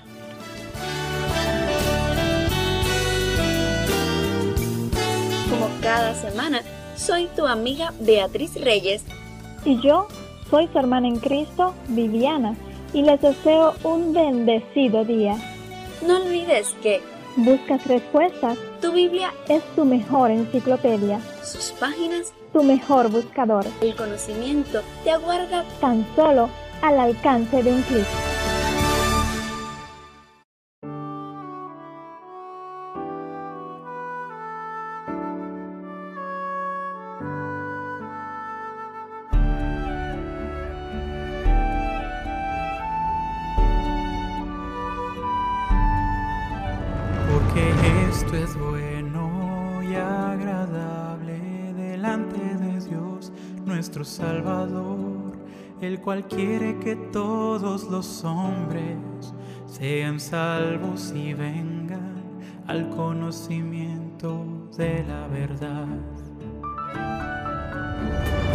Como 5.50 5.69
cada 5.81 6.15
semana, 6.15 6.62
soy 6.95 7.27
tu 7.36 7.45
amiga 7.45 7.93
Beatriz 8.00 8.59
Reyes. 8.59 9.05
Y 9.65 9.79
yo 9.81 10.07
soy 10.50 10.67
su 10.71 10.79
hermana 10.79 11.07
en 11.07 11.19
Cristo, 11.19 11.75
Viviana, 11.89 12.55
y 12.93 13.01
les 13.01 13.22
deseo 13.22 13.74
un 13.84 14.13
bendecido 14.13 15.03
día. 15.05 15.36
No 16.05 16.17
olvides 16.17 16.75
que 16.81 17.01
buscas 17.36 17.86
respuestas. 17.88 18.58
Tu 18.81 18.91
Biblia 18.91 19.34
es 19.48 19.63
tu 19.75 19.86
mejor 19.86 20.31
enciclopedia. 20.31 21.19
Sus 21.43 21.72
páginas, 21.79 22.34
tu 22.53 22.63
mejor 22.63 23.10
buscador. 23.10 23.65
El 23.81 23.96
conocimiento 23.96 24.81
te 25.03 25.12
aguarda 25.12 25.65
tan 25.81 26.05
solo 26.15 26.50
al 26.81 27.00
alcance 27.00 27.62
de 27.62 27.72
un 27.72 27.81
clic. 27.84 28.28
El 56.00 56.05
cual 56.05 56.27
quiere 56.29 56.79
que 56.79 56.96
todos 56.96 57.83
los 57.90 58.24
hombres 58.24 58.96
sean 59.66 60.18
salvos 60.18 61.12
y 61.14 61.33
vengan 61.33 62.24
al 62.68 62.90
conocimiento 62.90 64.46
de 64.77 65.03
la 65.03 65.27
verdad. 65.27 65.88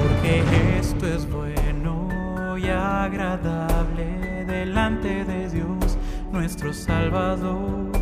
Porque 0.00 0.42
esto 0.78 1.06
es 1.06 1.30
bueno 1.30 2.56
y 2.56 2.68
agradable 2.68 4.46
delante 4.46 5.26
de 5.26 5.50
Dios, 5.50 5.98
nuestro 6.32 6.72
Salvador, 6.72 7.92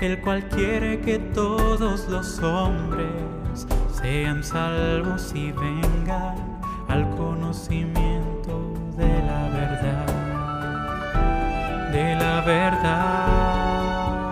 el 0.00 0.22
cual 0.22 0.48
quiere 0.48 1.02
que 1.02 1.18
todos 1.18 2.08
los 2.08 2.38
hombres 2.38 3.66
sean 3.92 4.42
salvos 4.42 5.32
y 5.34 5.52
vengan 5.52 6.58
al 6.88 7.10
conocimiento 7.10 8.05
verdad, 12.46 14.30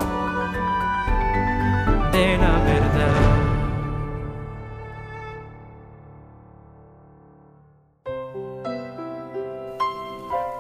de 2.12 2.38
la 2.38 2.58
verdad. 2.70 3.34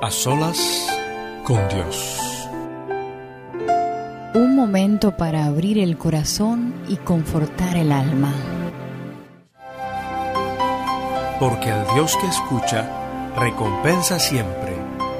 A 0.02 0.10
solas 0.10 0.58
con 1.44 1.66
Dios. 1.68 2.48
Un 4.34 4.56
momento 4.56 5.16
para 5.16 5.46
abrir 5.46 5.78
el 5.78 5.96
corazón 5.96 6.74
y 6.88 6.96
confortar 6.96 7.76
el 7.76 7.92
alma 7.92 8.34
porque 11.40 11.68
el 11.68 11.84
Dios 11.94 12.16
que 12.16 12.26
escucha 12.26 12.88
recompensa 13.36 14.18
siempre 14.18 14.72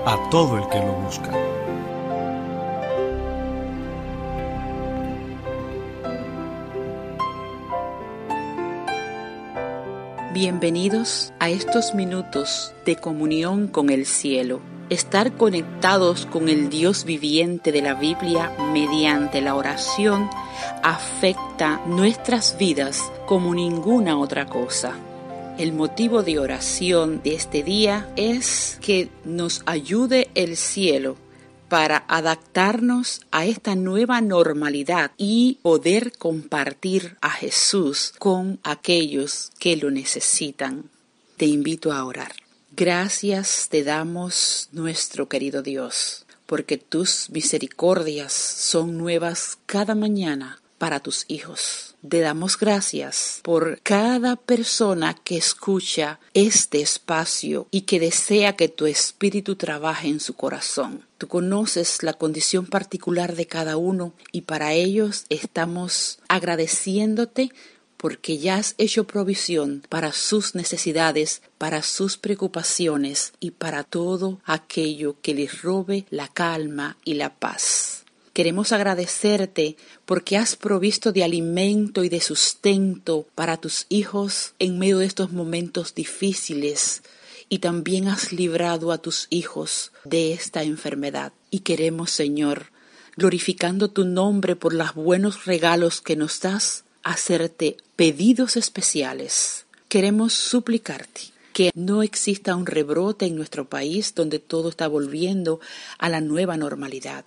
a 0.07 0.16
todo 0.31 0.59
el 0.59 0.68
que 0.68 0.79
lo 0.79 0.92
busca. 0.92 1.43
Bienvenidos 10.44 11.33
a 11.38 11.48
estos 11.48 11.94
minutos 11.94 12.74
de 12.85 12.96
comunión 12.96 13.66
con 13.66 13.88
el 13.88 14.04
cielo. 14.04 14.61
Estar 14.90 15.38
conectados 15.38 16.26
con 16.26 16.50
el 16.50 16.68
Dios 16.68 17.07
viviente 17.07 17.72
de 17.72 17.80
la 17.80 17.94
Biblia 17.94 18.52
mediante 18.70 19.40
la 19.40 19.54
oración 19.54 20.28
afecta 20.83 21.80
nuestras 21.87 22.59
vidas 22.59 23.11
como 23.24 23.54
ninguna 23.54 24.18
otra 24.18 24.44
cosa. 24.44 24.92
El 25.57 25.72
motivo 25.72 26.22
de 26.22 26.38
oración 26.38 27.22
de 27.22 27.37
este 27.37 27.62
día 27.62 28.07
es 28.14 28.78
que 28.83 29.09
nos 29.24 29.62
ayude 29.64 30.28
el 30.35 30.59
cielo 30.59 31.16
para 31.75 32.05
adaptarnos 32.07 33.23
a 33.33 33.47
esta 33.47 33.75
nueva 33.75 34.21
normalidad 34.21 35.11
y 35.17 35.59
poder 35.61 36.13
compartir 36.17 37.17
a 37.21 37.31
Jesús 37.31 38.13
con 38.21 38.61
aquellos 38.63 39.51
que 39.59 39.77
lo 39.77 39.91
necesitan. 39.91 40.89
Te 41.37 41.47
invito 41.47 41.91
a 41.91 42.05
orar. 42.05 42.31
Gracias 42.77 43.67
te 43.73 43.83
damos, 43.83 44.69
nuestro 44.71 45.29
querido 45.29 45.63
Dios, 45.63 46.27
porque 46.47 46.79
tus 46.79 47.29
misericordias 47.31 48.33
son 48.33 48.97
nuevas 48.97 49.59
cada 49.67 49.97
mañana 49.97 50.61
para 50.79 51.01
tus 51.01 51.25
hijos. 51.29 51.95
Te 52.07 52.21
damos 52.21 52.59
gracias 52.59 53.41
por 53.43 53.81
cada 53.83 54.37
persona 54.37 55.15
que 55.15 55.37
escucha 55.37 56.21
este 56.35 56.81
espacio 56.81 57.67
y 57.71 57.83
que 57.83 58.01
desea 58.01 58.57
que 58.57 58.69
tu 58.69 58.87
espíritu 58.87 59.57
trabaje 59.57 60.09
en 60.09 60.21
su 60.21 60.35
corazón. 60.35 61.07
Tú 61.19 61.29
conoces 61.29 62.03
la 62.03 62.13
condición 62.13 62.67
particular 62.67 63.35
de 63.35 63.47
cada 63.47 63.77
uno 63.77 64.13
y 64.33 64.43
para 64.43 64.73
ellos 64.73 65.25
estamos 65.29 66.19
agradeciéndote 66.29 67.51
porque 67.97 68.37
ya 68.37 68.57
has 68.57 68.75
hecho 68.77 69.05
provisión 69.05 69.83
para 69.89 70.13
sus 70.13 70.55
necesidades, 70.55 71.41
para 71.57 71.83
sus 71.83 72.19
preocupaciones 72.19 73.33
y 73.41 73.53
para 73.53 73.83
todo 73.83 74.41
aquello 74.45 75.17
que 75.23 75.33
les 75.33 75.63
robe 75.63 76.05
la 76.11 76.29
calma 76.29 76.99
y 77.05 77.15
la 77.15 77.35
paz. 77.35 78.04
Queremos 78.35 78.73
agradecerte 78.73 79.77
porque 80.07 80.37
has 80.37 80.57
provisto 80.57 81.12
de 81.12 81.23
alimento 81.23 82.03
y 82.03 82.09
de 82.09 82.20
sustento 82.20 83.27
para 83.37 83.59
tus 83.59 83.87
hijos 83.88 84.55
en 84.59 84.77
medio 84.77 84.99
de 84.99 85.07
estos 85.07 85.31
momentos 85.31 85.94
difíciles 85.94 87.05
y 87.49 87.61
también 87.61 88.09
has 88.09 88.33
librado 88.33 88.90
a 88.90 88.99
tus 88.99 89.29
hijos 89.31 89.92
de 90.03 90.33
esta 90.33 90.64
enfermedad. 90.64 91.33
Y 91.53 91.61
queremos, 91.61 92.11
Señor, 92.11 92.73
glorificando 93.16 93.88
tu 93.88 94.05
nombre 94.05 94.57
por 94.57 94.75
los 94.75 94.94
buenos 94.94 95.44
regalos 95.44 96.01
que 96.01 96.16
nos 96.16 96.40
das, 96.40 96.83
hacerte 97.05 97.77
pedidos 97.94 98.57
especiales. 98.57 99.66
Queremos 99.88 100.33
suplicarte 100.33 101.20
que 101.53 101.70
no 101.77 102.03
exista 102.03 102.57
un 102.57 102.66
rebrote 102.66 103.27
en 103.27 103.37
nuestro 103.37 103.68
país 103.68 104.12
donde 104.16 104.40
todo 104.40 104.70
está 104.70 104.88
volviendo 104.88 105.61
a 105.99 106.09
la 106.09 106.20
nueva 106.20 106.57
normalidad. 106.57 107.25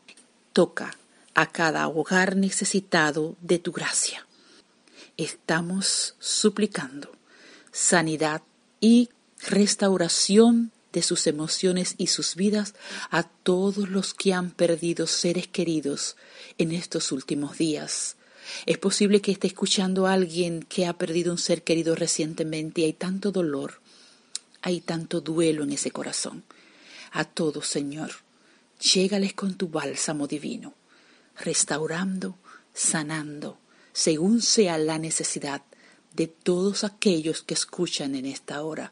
Toca 0.57 0.97
a 1.35 1.51
cada 1.51 1.87
hogar 1.87 2.35
necesitado 2.35 3.35
de 3.41 3.59
tu 3.59 3.71
gracia. 3.71 4.25
Estamos 5.15 6.15
suplicando 6.17 7.11
sanidad 7.71 8.41
y 8.81 9.09
restauración 9.47 10.71
de 10.93 11.03
sus 11.03 11.27
emociones 11.27 11.93
y 11.99 12.07
sus 12.07 12.35
vidas 12.35 12.73
a 13.11 13.21
todos 13.21 13.87
los 13.89 14.15
que 14.15 14.33
han 14.33 14.49
perdido 14.49 15.05
seres 15.05 15.47
queridos 15.47 16.15
en 16.57 16.71
estos 16.71 17.11
últimos 17.11 17.59
días. 17.59 18.15
Es 18.65 18.79
posible 18.79 19.21
que 19.21 19.33
esté 19.33 19.45
escuchando 19.45 20.07
a 20.07 20.13
alguien 20.13 20.63
que 20.63 20.87
ha 20.87 20.93
perdido 20.93 21.31
un 21.31 21.37
ser 21.37 21.61
querido 21.61 21.93
recientemente 21.93 22.81
y 22.81 22.85
hay 22.85 22.93
tanto 22.93 23.31
dolor, 23.31 23.79
hay 24.63 24.81
tanto 24.81 25.21
duelo 25.21 25.65
en 25.65 25.73
ese 25.73 25.91
corazón. 25.91 26.43
A 27.11 27.25
todos, 27.25 27.67
Señor, 27.67 28.25
llégales 28.79 29.33
con 29.33 29.55
tu 29.55 29.69
bálsamo 29.69 30.27
divino 30.27 30.73
restaurando, 31.39 32.37
sanando, 32.73 33.59
según 33.93 34.41
sea 34.41 34.77
la 34.77 34.99
necesidad 34.99 35.61
de 36.13 36.27
todos 36.27 36.83
aquellos 36.83 37.43
que 37.43 37.53
escuchan 37.53 38.15
en 38.15 38.25
esta 38.25 38.63
hora. 38.63 38.91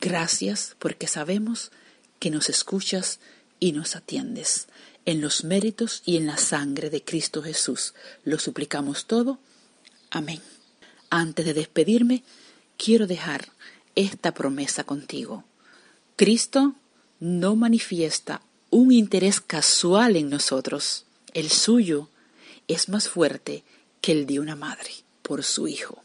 Gracias 0.00 0.76
porque 0.78 1.06
sabemos 1.06 1.70
que 2.18 2.30
nos 2.30 2.48
escuchas 2.48 3.20
y 3.60 3.72
nos 3.72 3.96
atiendes. 3.96 4.66
En 5.04 5.20
los 5.20 5.44
méritos 5.44 6.02
y 6.04 6.16
en 6.16 6.26
la 6.26 6.36
sangre 6.36 6.90
de 6.90 7.04
Cristo 7.04 7.42
Jesús 7.42 7.94
lo 8.24 8.38
suplicamos 8.38 9.06
todo. 9.06 9.38
Amén. 10.10 10.40
Antes 11.08 11.46
de 11.46 11.54
despedirme, 11.54 12.24
quiero 12.76 13.06
dejar 13.06 13.52
esta 13.94 14.34
promesa 14.34 14.84
contigo. 14.84 15.44
Cristo 16.16 16.74
no 17.20 17.54
manifiesta 17.54 18.42
un 18.76 18.92
interés 18.92 19.40
casual 19.40 20.16
en 20.16 20.28
nosotros 20.28 21.06
el 21.32 21.48
suyo 21.48 22.10
es 22.68 22.90
más 22.90 23.08
fuerte 23.08 23.64
que 24.02 24.12
el 24.12 24.26
de 24.26 24.38
una 24.38 24.54
madre 24.54 24.90
por 25.22 25.44
su 25.44 25.66
hijo. 25.66 26.02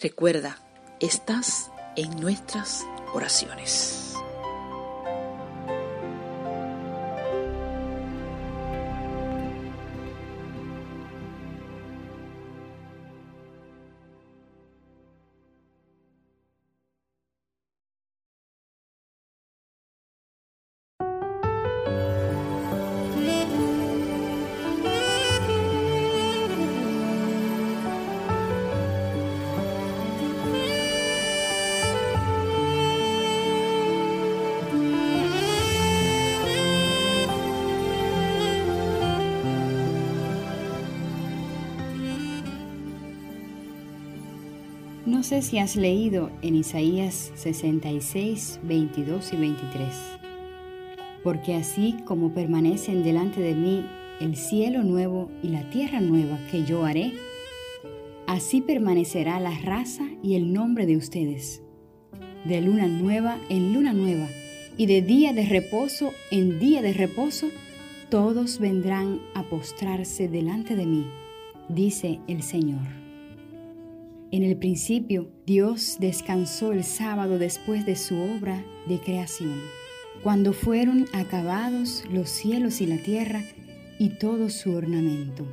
Recuerda, 0.00 0.62
estás 0.98 1.70
en 1.96 2.18
nuestras 2.18 2.86
oraciones. 3.12 4.09
Sé 45.30 45.42
si 45.42 45.58
has 45.58 45.76
leído 45.76 46.28
en 46.42 46.56
Isaías 46.56 47.30
66, 47.36 48.58
22 48.64 49.32
y 49.32 49.36
23. 49.36 49.86
Porque 51.22 51.54
así 51.54 51.94
como 52.04 52.34
permanecen 52.34 53.04
delante 53.04 53.40
de 53.40 53.54
mí 53.54 53.86
el 54.20 54.34
cielo 54.34 54.82
nuevo 54.82 55.30
y 55.40 55.50
la 55.50 55.70
tierra 55.70 56.00
nueva 56.00 56.36
que 56.50 56.64
yo 56.64 56.84
haré, 56.84 57.12
así 58.26 58.60
permanecerá 58.60 59.38
la 59.38 59.56
raza 59.56 60.02
y 60.20 60.34
el 60.34 60.52
nombre 60.52 60.84
de 60.84 60.96
ustedes, 60.96 61.62
de 62.44 62.60
luna 62.60 62.88
nueva 62.88 63.38
en 63.48 63.72
luna 63.72 63.92
nueva, 63.92 64.26
y 64.76 64.86
de 64.86 65.00
día 65.00 65.32
de 65.32 65.46
reposo 65.46 66.10
en 66.32 66.58
día 66.58 66.82
de 66.82 66.92
reposo, 66.92 67.50
todos 68.08 68.58
vendrán 68.58 69.20
a 69.34 69.44
postrarse 69.44 70.26
delante 70.26 70.74
de 70.74 70.86
mí, 70.86 71.06
dice 71.68 72.18
el 72.26 72.42
Señor. 72.42 72.99
En 74.32 74.44
el 74.44 74.56
principio, 74.56 75.28
Dios 75.44 75.96
descansó 75.98 76.72
el 76.72 76.84
sábado 76.84 77.36
después 77.38 77.84
de 77.84 77.96
su 77.96 78.16
obra 78.16 78.64
de 78.86 79.00
creación, 79.00 79.60
cuando 80.22 80.52
fueron 80.52 81.06
acabados 81.12 82.04
los 82.12 82.30
cielos 82.30 82.80
y 82.80 82.86
la 82.86 82.98
tierra 82.98 83.42
y 83.98 84.10
todo 84.10 84.48
su 84.48 84.72
ornamento, 84.72 85.46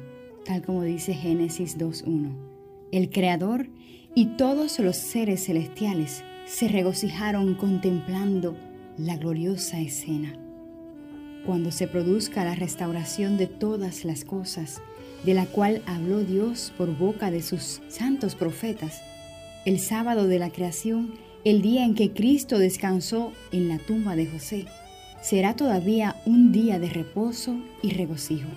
tal 0.46 0.62
como 0.62 0.84
dice 0.84 1.16
Génesis 1.16 1.80
2.1. 1.80 2.36
El 2.92 3.10
Creador 3.10 3.68
y 4.14 4.38
todos 4.38 4.78
los 4.78 4.96
seres 4.96 5.46
celestiales 5.46 6.24
se 6.46 6.68
regocijaron 6.68 7.56
contemplando 7.56 8.56
la 8.96 9.18
gloriosa 9.18 9.80
escena. 9.80 10.34
Cuando 11.48 11.72
se 11.72 11.88
produzca 11.88 12.46
la 12.46 12.54
restauración 12.54 13.38
de 13.38 13.48
todas 13.48 14.06
las 14.06 14.24
cosas, 14.24 14.82
de 15.24 15.34
la 15.34 15.46
cual 15.46 15.82
habló 15.86 16.24
Dios 16.24 16.74
por 16.78 16.96
boca 16.98 17.32
de 17.32 17.42
sus 17.42 17.82
santos 17.88 18.36
profetas, 18.36 19.02
el 19.66 19.80
sábado 19.80 20.28
de 20.28 20.40
la 20.40 20.50
creación, 20.50 21.14
el 21.44 21.62
día 21.62 21.84
en 21.84 21.96
que 21.96 22.12
Cristo 22.12 22.60
descansó 22.60 23.34
en 23.52 23.68
la 23.68 23.78
tumba 23.80 24.16
de 24.16 24.28
José, 24.28 24.66
será 25.22 25.56
todavía 25.56 26.16
un 26.26 26.52
día 26.52 26.80
de 26.80 26.90
reposo 26.90 27.56
y 27.82 27.92
regocijo. 27.92 28.50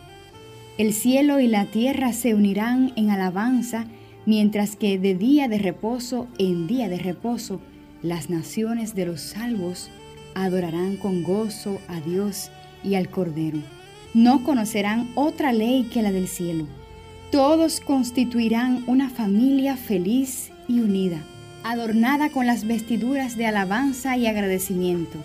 El 0.79 0.93
cielo 0.93 1.41
y 1.41 1.49
la 1.49 1.67
tierra 1.67 2.13
se 2.13 2.35
unirán 2.35 2.93
en 2.97 3.11
alabanza, 3.11 3.87
mientras 4.27 4.77
que 4.77 4.99
de 4.99 5.15
día 5.15 5.49
de 5.49 5.59
reposo 5.59 6.29
en 6.39 6.67
día 6.67 6.89
de 6.89 6.99
reposo 6.99 7.61
las 8.03 8.31
naciones 8.31 8.95
de 8.95 9.07
los 9.07 9.21
salvos 9.21 9.91
adorarán 10.35 10.97
con 10.97 11.23
gozo 11.23 11.79
a 11.89 12.01
Dios 12.01 12.51
y 12.83 12.95
al 12.95 13.11
Cordero 13.11 13.59
no 14.15 14.43
conocerán 14.45 15.09
otra 15.15 15.53
ley 15.53 15.85
que 15.93 16.03
la 16.03 16.13
del 16.13 16.29
cielo. 16.29 16.67
Todos 17.31 17.81
constituirán 17.81 18.83
una 18.87 19.09
familia 19.09 19.77
feliz 19.77 20.51
y 20.67 20.81
unida, 20.81 21.23
adornada 21.63 22.31
con 22.31 22.47
las 22.47 22.67
vestiduras 22.67 23.37
de 23.37 23.47
alabanza 23.47 24.17
y 24.17 24.27
agradecimiento. 24.27 25.19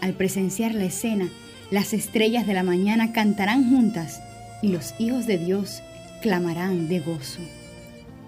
Al 0.00 0.14
presenciar 0.14 0.74
la 0.74 0.84
escena, 0.84 1.28
las 1.70 1.92
estrellas 1.92 2.46
de 2.46 2.54
la 2.54 2.64
mañana 2.64 3.12
cantarán 3.12 3.70
juntas 3.70 4.20
y 4.60 4.68
los 4.68 4.94
hijos 4.98 5.26
de 5.26 5.38
Dios 5.38 5.82
clamarán 6.20 6.88
de 6.88 7.00
gozo. 7.00 7.40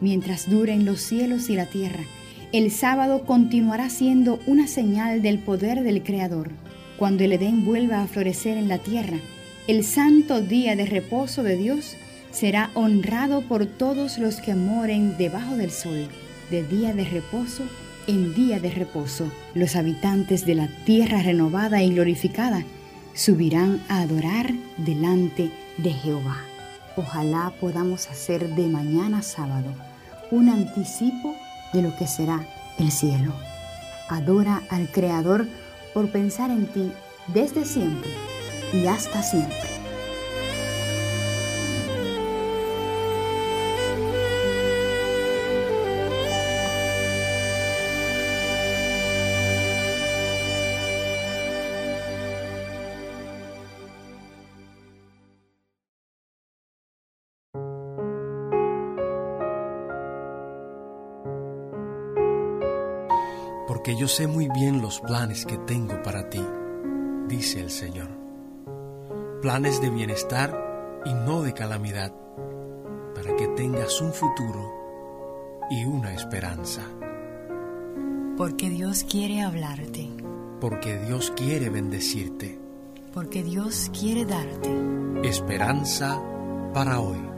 Mientras 0.01 0.49
duren 0.49 0.85
los 0.85 1.01
cielos 1.01 1.51
y 1.51 1.57
la 1.57 1.67
tierra, 1.67 2.05
el 2.53 2.71
sábado 2.71 3.25
continuará 3.25 3.89
siendo 3.91 4.39
una 4.47 4.69
señal 4.69 5.23
del 5.23 5.41
poder 5.41 5.83
del 5.83 6.05
Creador. 6.05 6.51
Cuando 6.97 7.25
el 7.25 7.33
Edén 7.33 7.65
vuelva 7.65 8.03
a 8.03 8.07
florecer 8.07 8.57
en 8.57 8.69
la 8.69 8.79
tierra, 8.79 9.19
el 9.67 9.83
santo 9.83 10.43
día 10.43 10.77
de 10.77 10.85
reposo 10.85 11.43
de 11.43 11.57
Dios 11.57 11.97
será 12.33 12.71
honrado 12.75 13.43
por 13.43 13.65
todos 13.65 14.19
los 14.19 14.37
que 14.37 14.55
moren 14.55 15.17
debajo 15.17 15.57
del 15.57 15.71
sol, 15.71 16.09
de 16.51 16.63
día 16.65 16.93
de 16.93 17.05
reposo 17.05 17.63
en 18.07 18.35
día 18.35 18.61
de 18.61 18.71
reposo. 18.71 19.31
Los 19.55 19.77
habitantes 19.77 20.45
de 20.45 20.55
la 20.55 20.69
tierra 20.85 21.23
renovada 21.23 21.83
y 21.83 21.95
glorificada 21.95 22.63
subirán 23.15 23.83
a 23.89 24.03
adorar 24.03 24.53
delante 24.77 25.51
de 25.79 25.93
Jehová. 25.93 26.43
Ojalá 26.97 27.53
podamos 27.59 28.11
hacer 28.11 28.55
de 28.55 28.67
mañana 28.67 29.23
sábado 29.23 29.73
un 30.31 30.51
anticipo 30.51 31.35
de 31.73 31.81
lo 31.81 31.97
que 31.97 32.07
será 32.07 32.47
el 32.79 32.91
cielo. 32.91 33.33
Adora 34.11 34.63
al 34.69 34.91
Creador 34.91 35.47
por 35.95 36.11
pensar 36.11 36.51
en 36.51 36.67
ti 36.67 36.93
desde 37.33 37.65
siempre 37.65 38.11
y 38.75 38.87
hasta 38.89 39.23
siempre. 39.23 39.71
Porque 63.67 63.97
yo 63.97 64.09
sé 64.09 64.27
muy 64.27 64.49
bien 64.49 64.81
los 64.81 65.01
planes 65.01 65.45
que 65.45 65.59
tengo 65.59 66.03
para 66.03 66.29
ti, 66.31 66.43
dice 67.29 67.61
el 67.61 67.71
Señor 67.71 68.24
planes 69.45 69.83
de 69.83 69.91
bienestar 69.91 71.03
y 71.05 71.13
no 71.13 71.43
de 71.43 71.53
calamidad, 71.53 72.15
para 73.15 73.37
que 73.37 73.47
tengas 73.49 74.01
un 74.01 74.11
futuro 74.15 74.73
y 75.71 75.85
una 75.85 76.15
esperanza. 76.15 76.81
Porque 78.39 78.71
Dios 78.71 79.05
quiere 79.05 79.43
hablarte. 79.43 80.09
Porque 80.63 80.97
Dios 80.97 81.31
quiere 81.37 81.69
bendecirte. 81.69 82.59
Porque 83.13 83.43
Dios 83.43 83.91
quiere 83.93 84.25
darte 84.25 84.71
esperanza 85.29 86.19
para 86.73 87.01
hoy. 87.01 87.34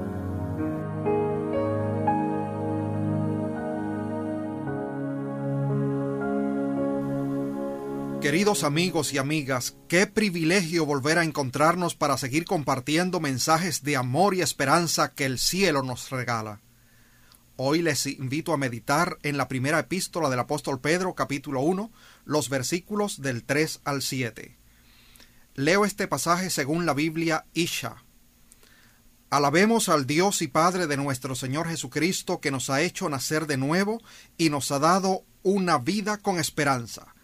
Queridos 8.26 8.64
amigos 8.64 9.12
y 9.12 9.18
amigas, 9.18 9.76
qué 9.86 10.08
privilegio 10.08 10.84
volver 10.84 11.16
a 11.16 11.22
encontrarnos 11.22 11.94
para 11.94 12.18
seguir 12.18 12.44
compartiendo 12.44 13.20
mensajes 13.20 13.84
de 13.84 13.94
amor 13.94 14.34
y 14.34 14.40
esperanza 14.40 15.14
que 15.14 15.26
el 15.26 15.38
cielo 15.38 15.84
nos 15.84 16.10
regala. 16.10 16.60
Hoy 17.54 17.82
les 17.82 18.04
invito 18.06 18.52
a 18.52 18.56
meditar 18.56 19.16
en 19.22 19.36
la 19.36 19.46
primera 19.46 19.78
epístola 19.78 20.28
del 20.28 20.40
apóstol 20.40 20.80
Pedro 20.80 21.14
capítulo 21.14 21.60
1, 21.60 21.92
los 22.24 22.48
versículos 22.48 23.22
del 23.22 23.44
3 23.44 23.82
al 23.84 24.02
7. 24.02 24.58
Leo 25.54 25.84
este 25.84 26.08
pasaje 26.08 26.50
según 26.50 26.84
la 26.84 26.94
Biblia 26.94 27.46
Isha. 27.54 28.02
Alabemos 29.30 29.88
al 29.88 30.04
Dios 30.04 30.42
y 30.42 30.48
Padre 30.48 30.88
de 30.88 30.96
nuestro 30.96 31.36
Señor 31.36 31.68
Jesucristo 31.68 32.40
que 32.40 32.50
nos 32.50 32.70
ha 32.70 32.80
hecho 32.80 33.08
nacer 33.08 33.46
de 33.46 33.56
nuevo 33.56 34.02
y 34.36 34.50
nos 34.50 34.72
ha 34.72 34.80
dado 34.80 35.22
una 35.44 35.78
vida 35.78 36.16
con 36.18 36.40
esperanza 36.40 37.14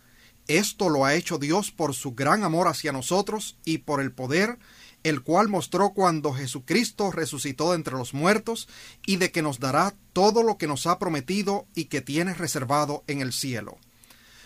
esto 0.49 0.89
lo 0.89 1.05
ha 1.05 1.15
hecho 1.15 1.39
Dios 1.39 1.71
por 1.71 1.95
su 1.95 2.15
gran 2.15 2.45
amor 2.45 2.69
hacia 2.69 2.93
nosotros 2.93 3.57
y 3.65 3.79
por 3.79 4.01
el 4.01 4.13
poder 4.13 4.59
el 5.03 5.23
cual 5.23 5.49
mostró 5.49 5.91
cuando 5.91 6.33
Jesucristo 6.33 7.11
resucitó 7.11 7.75
entre 7.75 7.95
los 7.95 8.15
muertos 8.15 8.69
y 9.05 9.17
de 9.17 9.33
que 9.33 9.43
nos 9.43 9.59
dará 9.59 9.95
todo 10.13 10.43
lo 10.43 10.59
que 10.59 10.67
nos 10.67 10.87
ha 10.87 10.99
prometido 10.99 11.67
y 11.75 11.87
que 11.87 12.01
tiene 12.01 12.35
reservado 12.35 13.03
en 13.07 13.21
el 13.21 13.33
cielo. 13.33 13.79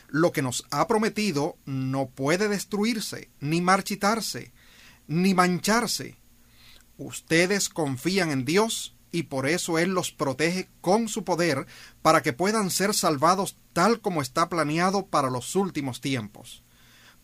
Lo 0.09 0.33
que 0.33 0.43
nos 0.43 0.65
ha 0.71 0.87
prometido 0.87 1.57
no 1.67 2.09
puede 2.09 2.49
destruirse, 2.49 3.29
ni 3.41 3.61
marchitarse, 3.61 4.53
ni 5.09 5.35
mancharse. 5.35 6.17
Ustedes 6.97 7.69
confían 7.69 8.31
en 8.31 8.45
Dios 8.45 8.96
y 9.13 9.25
por 9.25 9.47
eso 9.47 9.79
Él 9.79 9.91
los 9.91 10.13
protege 10.13 10.69
con 10.81 11.09
su 11.09 11.25
poder 11.25 11.67
para 12.03 12.23
que 12.23 12.33
puedan 12.33 12.71
ser 12.71 12.95
salvados 12.95 13.57
tal 13.73 14.01
como 14.01 14.23
está 14.23 14.49
planeado 14.49 15.07
para 15.07 15.31
los 15.31 15.57
últimos 15.57 16.01
tiempos. 16.01 16.63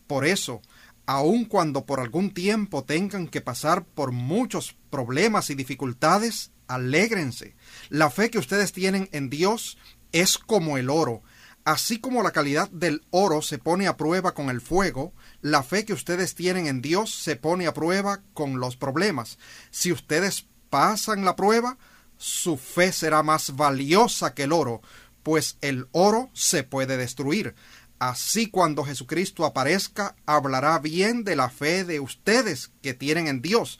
Por 0.07 0.27
eso, 0.27 0.63
aun 1.07 1.45
cuando 1.45 1.87
por 1.87 2.01
algún 2.01 2.33
tiempo 2.33 2.85
tengan 2.85 3.29
que 3.29 3.41
pasar 3.41 3.85
por 3.85 4.13
muchos 4.13 4.77
problemas 4.91 5.51
y 5.51 5.55
dificultades, 5.55 6.53
alégrense. 6.67 7.57
La 7.89 8.11
fe 8.11 8.31
que 8.31 8.39
ustedes 8.39 8.73
tienen 8.73 9.09
en 9.13 9.31
Dios 9.31 9.79
es 10.13 10.39
como 10.39 10.79
el 10.79 10.91
oro. 10.91 11.23
Así 11.65 12.01
como 12.01 12.25
la 12.25 12.33
calidad 12.33 12.69
del 12.71 13.07
oro 13.11 13.41
se 13.41 13.59
pone 13.59 13.87
a 13.87 13.97
prueba 13.97 14.35
con 14.35 14.51
el 14.51 14.61
fuego, 14.61 15.13
la 15.43 15.63
fe 15.63 15.85
que 15.85 15.93
ustedes 15.93 16.35
tienen 16.35 16.67
en 16.67 16.83
Dios 16.83 17.15
se 17.15 17.37
pone 17.37 17.69
a 17.69 17.75
prueba 17.75 18.23
con 18.35 18.59
los 18.59 18.77
problemas. 18.77 19.39
Si 19.71 19.93
ustedes 19.93 20.49
pasan 20.73 21.27
la 21.27 21.37
prueba, 21.37 21.77
su 22.17 22.57
fe 22.57 22.93
será 22.93 23.23
más 23.23 23.57
valiosa 23.57 24.33
que 24.33 24.45
el 24.45 24.53
oro, 24.53 24.81
pues 25.23 25.59
el 25.61 25.87
oro 25.93 26.31
se 26.33 26.63
puede 26.63 26.97
destruir. 26.97 27.55
Así 27.99 28.49
cuando 28.49 28.83
Jesucristo 28.83 29.45
aparezca, 29.45 30.17
hablará 30.25 30.79
bien 30.79 31.25
de 31.25 31.37
la 31.37 31.51
fe 31.51 31.85
de 31.85 32.01
ustedes 32.01 32.71
que 32.81 32.95
tienen 32.95 33.29
en 33.29 33.43
Dios, 33.43 33.79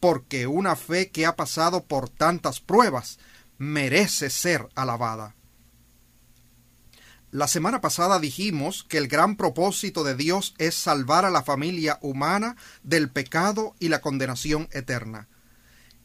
porque 0.00 0.46
una 0.46 0.76
fe 0.76 1.10
que 1.10 1.26
ha 1.26 1.36
pasado 1.36 1.84
por 1.84 2.08
tantas 2.08 2.58
pruebas 2.58 3.18
merece 3.58 4.30
ser 4.30 4.66
alabada. 4.74 5.36
La 7.30 7.48
semana 7.48 7.82
pasada 7.82 8.18
dijimos 8.18 8.86
que 8.88 8.96
el 8.96 9.08
gran 9.08 9.36
propósito 9.36 10.04
de 10.04 10.14
Dios 10.14 10.54
es 10.56 10.74
salvar 10.74 11.26
a 11.26 11.30
la 11.30 11.42
familia 11.42 11.98
humana 12.00 12.56
del 12.82 13.10
pecado 13.10 13.74
y 13.78 13.90
la 13.90 14.00
condenación 14.00 14.70
eterna. 14.72 15.28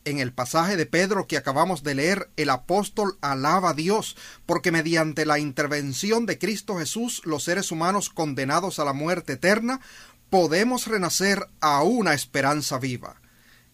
En 0.05 0.19
el 0.19 0.31
pasaje 0.31 0.77
de 0.77 0.85
Pedro 0.85 1.25
que 1.25 1.35
acabamos 1.35 1.81
de 1.81 1.95
leer, 1.95 2.29
el 2.37 2.51
apóstol 2.51 3.17
alaba 3.21 3.71
a 3.71 3.73
Dios 3.73 4.15
porque 4.45 4.71
mediante 4.71 5.25
la 5.25 5.39
intervención 5.39 6.27
de 6.27 6.37
Cristo 6.37 6.77
Jesús 6.77 7.23
los 7.25 7.43
seres 7.43 7.71
humanos 7.71 8.11
condenados 8.11 8.77
a 8.77 8.85
la 8.85 8.93
muerte 8.93 9.33
eterna 9.33 9.81
podemos 10.29 10.85
renacer 10.85 11.47
a 11.59 11.81
una 11.81 12.13
esperanza 12.13 12.77
viva. 12.77 13.19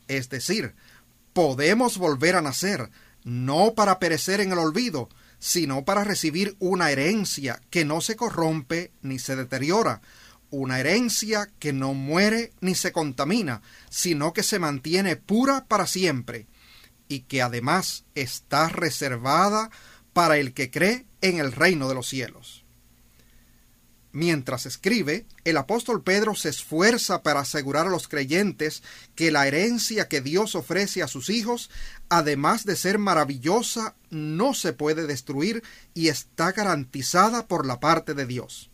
Es 0.07 0.29
decir, 0.29 0.73
podemos 1.33 1.97
volver 1.97 2.37
a 2.37 2.41
nacer, 2.41 2.89
no 3.25 3.73
para 3.75 3.99
perecer 3.99 4.39
en 4.39 4.53
el 4.53 4.59
olvido, 4.59 5.09
sino 5.37 5.83
para 5.83 6.05
recibir 6.05 6.55
una 6.59 6.91
herencia 6.91 7.59
que 7.69 7.83
no 7.83 7.99
se 7.99 8.15
corrompe 8.15 8.91
ni 9.01 9.19
se 9.19 9.35
deteriora, 9.35 10.01
una 10.51 10.79
herencia 10.79 11.49
que 11.57 11.73
no 11.73 11.93
muere 11.93 12.51
ni 12.61 12.75
se 12.75 12.91
contamina, 12.91 13.61
sino 13.89 14.33
que 14.33 14.43
se 14.43 14.59
mantiene 14.59 15.15
pura 15.15 15.65
para 15.65 15.87
siempre, 15.87 16.45
y 17.07 17.21
que 17.21 17.41
además 17.41 18.05
está 18.13 18.69
reservada 18.69 19.71
para 20.13 20.37
el 20.37 20.53
que 20.53 20.69
cree 20.69 21.07
en 21.21 21.39
el 21.39 21.51
reino 21.51 21.87
de 21.89 21.95
los 21.95 22.07
cielos. 22.07 22.65
Mientras 24.13 24.65
escribe, 24.65 25.25
el 25.45 25.55
apóstol 25.55 26.03
Pedro 26.03 26.35
se 26.35 26.49
esfuerza 26.49 27.23
para 27.23 27.39
asegurar 27.39 27.87
a 27.87 27.89
los 27.89 28.09
creyentes 28.09 28.83
que 29.15 29.31
la 29.31 29.47
herencia 29.47 30.09
que 30.09 30.19
Dios 30.19 30.55
ofrece 30.55 31.01
a 31.01 31.07
sus 31.07 31.29
hijos, 31.29 31.69
además 32.09 32.65
de 32.65 32.75
ser 32.75 32.97
maravillosa, 32.97 33.95
no 34.09 34.53
se 34.53 34.73
puede 34.73 35.07
destruir 35.07 35.63
y 35.93 36.09
está 36.09 36.51
garantizada 36.51 37.47
por 37.47 37.65
la 37.65 37.79
parte 37.79 38.13
de 38.13 38.25
Dios. 38.25 38.70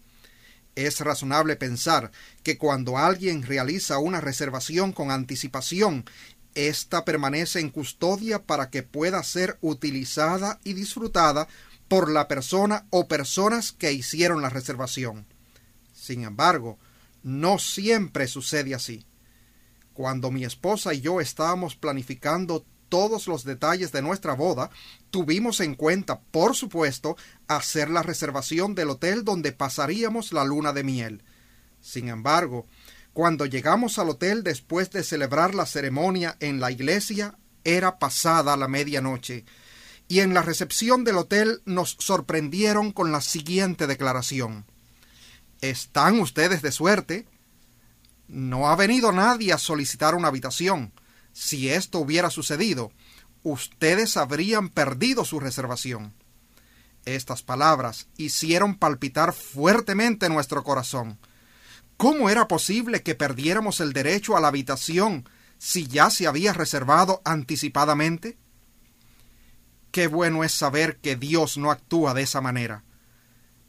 Es 0.77 0.99
razonable 0.99 1.55
pensar 1.55 2.11
que 2.43 2.59
cuando 2.59 2.99
alguien 2.99 3.41
realiza 3.41 3.97
una 3.97 4.21
reservación 4.21 4.93
con 4.93 5.09
anticipación, 5.09 6.05
ésta 6.53 7.03
permanece 7.03 7.59
en 7.59 7.71
custodia 7.71 8.43
para 8.43 8.69
que 8.69 8.83
pueda 8.83 9.23
ser 9.23 9.57
utilizada 9.61 10.59
y 10.63 10.73
disfrutada 10.73 11.47
por 11.87 12.11
la 12.11 12.27
persona 12.27 12.85
o 12.91 13.07
personas 13.07 13.71
que 13.71 13.91
hicieron 13.91 14.43
la 14.43 14.51
reservación. 14.51 15.25
Sin 15.93 16.23
embargo, 16.23 16.77
no 17.23 17.57
siempre 17.57 18.27
sucede 18.27 18.75
así. 18.75 19.03
Cuando 19.93 20.29
mi 20.29 20.45
esposa 20.45 20.93
y 20.93 21.01
yo 21.01 21.21
estábamos 21.21 21.75
planificando 21.75 22.67
todos 22.89 23.27
los 23.27 23.43
detalles 23.43 23.91
de 23.91 24.01
nuestra 24.01 24.33
boda, 24.33 24.69
tuvimos 25.09 25.59
en 25.59 25.75
cuenta, 25.75 26.19
por 26.19 26.55
supuesto, 26.55 27.17
hacer 27.47 27.89
la 27.89 28.03
reservación 28.03 28.75
del 28.75 28.89
hotel 28.89 29.23
donde 29.23 29.51
pasaríamos 29.51 30.33
la 30.33 30.45
luna 30.45 30.73
de 30.73 30.83
miel. 30.83 31.23
Sin 31.81 32.09
embargo, 32.09 32.67
cuando 33.13 33.45
llegamos 33.45 33.99
al 33.99 34.09
hotel 34.09 34.43
después 34.43 34.91
de 34.91 35.03
celebrar 35.03 35.55
la 35.55 35.65
ceremonia 35.65 36.37
en 36.39 36.59
la 36.59 36.71
iglesia, 36.71 37.37
era 37.63 37.99
pasada 37.99 38.55
la 38.57 38.67
medianoche, 38.67 39.45
y 40.07 40.19
en 40.19 40.33
la 40.33 40.41
recepción 40.41 41.03
del 41.03 41.17
hotel 41.17 41.61
nos 41.65 41.97
sorprendieron 41.99 42.91
con 42.91 43.11
la 43.11 43.21
siguiente 43.21 43.87
declaración. 43.87 44.65
¿Están 45.61 46.19
ustedes 46.19 46.61
de 46.61 46.71
suerte? 46.71 47.25
No 48.27 48.69
ha 48.69 48.75
venido 48.75 49.11
nadie 49.11 49.51
a 49.51 49.57
solicitar 49.57 50.15
una 50.15 50.27
habitación 50.27 50.93
si 51.37 51.69
esto 51.69 51.99
hubiera 51.99 52.31
sucedido, 52.31 52.91
ustedes 53.43 54.17
habrían 54.17 54.69
perdido 54.69 55.23
su 55.23 55.39
reservación. 55.39 56.15
Estas 57.05 57.43
palabras 57.43 58.07
hicieron 58.17 58.73
palpitar 58.73 59.33
fuertemente 59.33 60.29
nuestro 60.29 60.63
corazón. 60.63 61.19
¿Cómo 61.95 62.31
era 62.31 62.47
posible 62.47 63.03
que 63.03 63.13
perdiéramos 63.13 63.81
el 63.81 63.93
derecho 63.93 64.35
a 64.35 64.39
la 64.41 64.47
habitación 64.47 65.29
si 65.59 65.85
ya 65.85 66.09
se 66.09 66.25
había 66.25 66.53
reservado 66.53 67.21
anticipadamente? 67.23 68.39
Qué 69.91 70.07
bueno 70.07 70.43
es 70.43 70.51
saber 70.51 70.97
que 70.97 71.15
Dios 71.15 71.59
no 71.59 71.69
actúa 71.69 72.15
de 72.15 72.23
esa 72.23 72.41
manera. 72.41 72.83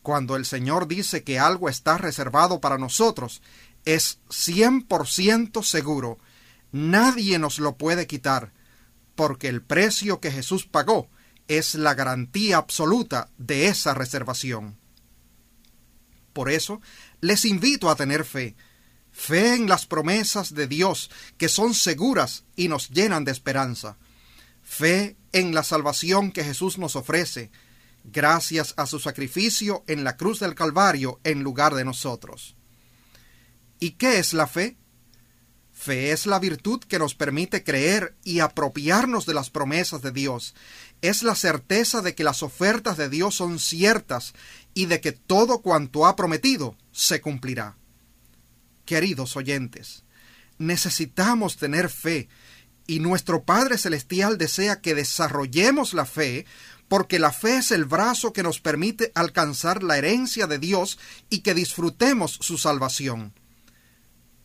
Cuando 0.00 0.36
el 0.36 0.46
Señor 0.46 0.88
dice 0.88 1.22
que 1.22 1.38
algo 1.38 1.68
está 1.68 1.98
reservado 1.98 2.62
para 2.62 2.78
nosotros, 2.78 3.42
es 3.84 4.20
cien 4.30 4.80
por 4.80 5.06
ciento 5.06 5.62
seguro 5.62 6.18
Nadie 6.72 7.38
nos 7.38 7.58
lo 7.58 7.76
puede 7.76 8.06
quitar, 8.06 8.52
porque 9.14 9.48
el 9.48 9.62
precio 9.62 10.20
que 10.20 10.30
Jesús 10.30 10.66
pagó 10.66 11.08
es 11.48 11.74
la 11.74 11.94
garantía 11.94 12.58
absoluta 12.58 13.30
de 13.38 13.68
esa 13.68 13.94
reservación. 13.94 14.78
Por 16.32 16.50
eso, 16.50 16.80
les 17.20 17.44
invito 17.44 17.90
a 17.90 17.96
tener 17.96 18.24
fe, 18.24 18.54
fe 19.10 19.54
en 19.54 19.68
las 19.68 19.86
promesas 19.86 20.54
de 20.54 20.68
Dios 20.68 21.10
que 21.36 21.48
son 21.48 21.74
seguras 21.74 22.44
y 22.54 22.68
nos 22.68 22.90
llenan 22.90 23.24
de 23.24 23.32
esperanza, 23.32 23.96
fe 24.62 25.16
en 25.32 25.54
la 25.54 25.64
salvación 25.64 26.30
que 26.30 26.44
Jesús 26.44 26.78
nos 26.78 26.94
ofrece, 26.94 27.50
gracias 28.04 28.74
a 28.76 28.86
su 28.86 29.00
sacrificio 29.00 29.84
en 29.86 30.04
la 30.04 30.16
cruz 30.16 30.38
del 30.38 30.54
Calvario 30.54 31.18
en 31.24 31.42
lugar 31.42 31.74
de 31.74 31.84
nosotros. 31.84 32.54
¿Y 33.80 33.92
qué 33.92 34.18
es 34.18 34.32
la 34.32 34.46
fe? 34.46 34.76
Fe 35.78 36.10
es 36.10 36.26
la 36.26 36.40
virtud 36.40 36.80
que 36.80 36.98
nos 36.98 37.14
permite 37.14 37.62
creer 37.62 38.16
y 38.24 38.40
apropiarnos 38.40 39.26
de 39.26 39.34
las 39.34 39.48
promesas 39.48 40.02
de 40.02 40.10
Dios. 40.10 40.56
Es 41.02 41.22
la 41.22 41.36
certeza 41.36 42.02
de 42.02 42.16
que 42.16 42.24
las 42.24 42.42
ofertas 42.42 42.96
de 42.96 43.08
Dios 43.08 43.36
son 43.36 43.60
ciertas 43.60 44.34
y 44.74 44.86
de 44.86 45.00
que 45.00 45.12
todo 45.12 45.60
cuanto 45.62 46.06
ha 46.06 46.16
prometido 46.16 46.76
se 46.90 47.20
cumplirá. 47.20 47.76
Queridos 48.86 49.36
oyentes, 49.36 50.02
necesitamos 50.58 51.58
tener 51.58 51.90
fe 51.90 52.28
y 52.88 52.98
nuestro 52.98 53.44
Padre 53.44 53.78
Celestial 53.78 54.36
desea 54.36 54.80
que 54.80 54.96
desarrollemos 54.96 55.94
la 55.94 56.06
fe 56.06 56.44
porque 56.88 57.20
la 57.20 57.30
fe 57.30 57.58
es 57.58 57.70
el 57.70 57.84
brazo 57.84 58.32
que 58.32 58.42
nos 58.42 58.58
permite 58.58 59.12
alcanzar 59.14 59.84
la 59.84 59.96
herencia 59.96 60.48
de 60.48 60.58
Dios 60.58 60.98
y 61.30 61.42
que 61.42 61.54
disfrutemos 61.54 62.36
su 62.40 62.58
salvación. 62.58 63.32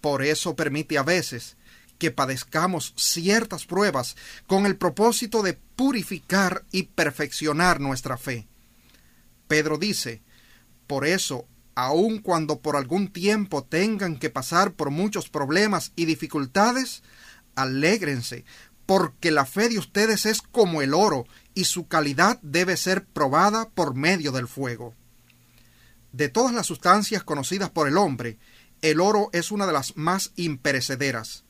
Por 0.04 0.22
eso 0.22 0.58
permite 0.58 0.98
a 0.98 1.04
veces 1.04 1.56
que 1.98 2.12
padezcamos 2.12 2.94
ciertas 2.98 3.66
pruebas 3.66 4.18
con 4.48 4.66
el 4.66 4.76
propósito 4.76 5.42
de 5.42 5.54
purificar 5.54 6.66
y 6.74 6.84
perfeccionar 6.84 7.80
nuestra 7.80 8.18
fe. 8.18 8.46
Pedro 9.48 9.78
dice, 9.78 10.22
por 10.88 11.08
eso, 11.08 11.48
aun 11.74 12.18
cuando 12.20 12.60
por 12.60 12.76
algún 12.76 13.14
tiempo 13.14 13.64
tengan 13.64 14.20
que 14.20 14.30
pasar 14.30 14.74
por 14.74 14.90
muchos 14.90 15.30
problemas 15.30 15.94
y 15.96 16.04
dificultades, 16.04 17.02
alégrense, 17.56 18.44
porque 18.86 19.32
la 19.32 19.46
fe 19.46 19.70
de 19.70 19.80
ustedes 19.80 20.26
es 20.26 20.42
como 20.42 20.82
el 20.82 20.94
oro 20.94 21.26
y 21.54 21.64
su 21.64 21.88
calidad 21.88 22.40
debe 22.42 22.76
ser 22.76 23.06
probada 23.06 23.70
por 23.70 23.96
medio 23.96 24.34
del 24.34 24.50
fuego. 24.50 24.96
De 26.12 26.28
todas 26.28 26.54
las 26.54 26.66
sustancias 26.66 27.24
conocidas 27.24 27.70
por 27.70 27.88
el 27.88 27.96
hombre, 27.96 28.38
el 28.84 29.00
oro 29.00 29.30
es 29.32 29.50
una 29.50 29.66
de 29.66 29.72
las 29.72 29.96
más 29.96 30.34
imperecederas. 30.36 31.46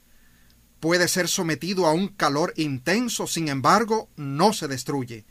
Puede 0.79 1.07
ser 1.07 1.27
sometido 1.27 1.87
a 1.87 1.91
un 1.91 2.09
calor 2.09 2.53
intenso, 2.57 3.25
sin 3.25 3.47
embargo, 3.47 4.07
no 4.15 4.53
se 4.53 4.67
destruye. 4.67 5.25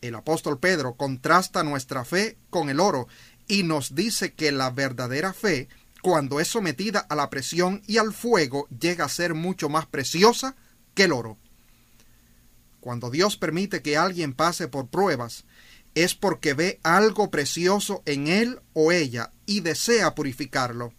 El 0.00 0.14
apóstol 0.14 0.58
Pedro 0.58 0.94
contrasta 0.94 1.62
nuestra 1.62 2.06
fe 2.06 2.38
con 2.48 2.70
el 2.70 2.80
oro 2.80 3.08
y 3.46 3.62
nos 3.62 3.94
dice 3.94 4.32
que 4.32 4.52
la 4.52 4.70
verdadera 4.70 5.34
fe, 5.34 5.68
cuando 6.00 6.40
es 6.40 6.48
sometida 6.48 7.00
a 7.00 7.14
la 7.14 7.28
presión 7.28 7.82
y 7.86 7.98
al 7.98 8.14
fuego, 8.14 8.66
llega 8.68 9.04
a 9.04 9.10
ser 9.10 9.34
mucho 9.34 9.68
más 9.68 9.84
preciosa 9.84 10.56
que 10.94 11.04
el 11.04 11.12
oro. 11.12 11.36
Cuando 12.80 13.10
Dios 13.10 13.36
permite 13.36 13.82
que 13.82 13.98
alguien 13.98 14.32
pase 14.32 14.68
por 14.68 14.88
pruebas, 14.88 15.44
es 15.94 16.14
porque 16.14 16.54
ve 16.54 16.80
algo 16.82 17.30
precioso 17.30 18.02
en 18.06 18.28
él 18.28 18.60
o 18.72 18.92
ella 18.92 19.30
y 19.44 19.60
desea 19.60 20.14
purificarlo 20.14 20.94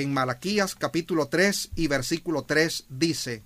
en 0.00 0.12
Malaquías 0.12 0.74
capítulo 0.74 1.28
3 1.28 1.70
y 1.76 1.86
versículo 1.86 2.44
3 2.44 2.86
dice, 2.88 3.42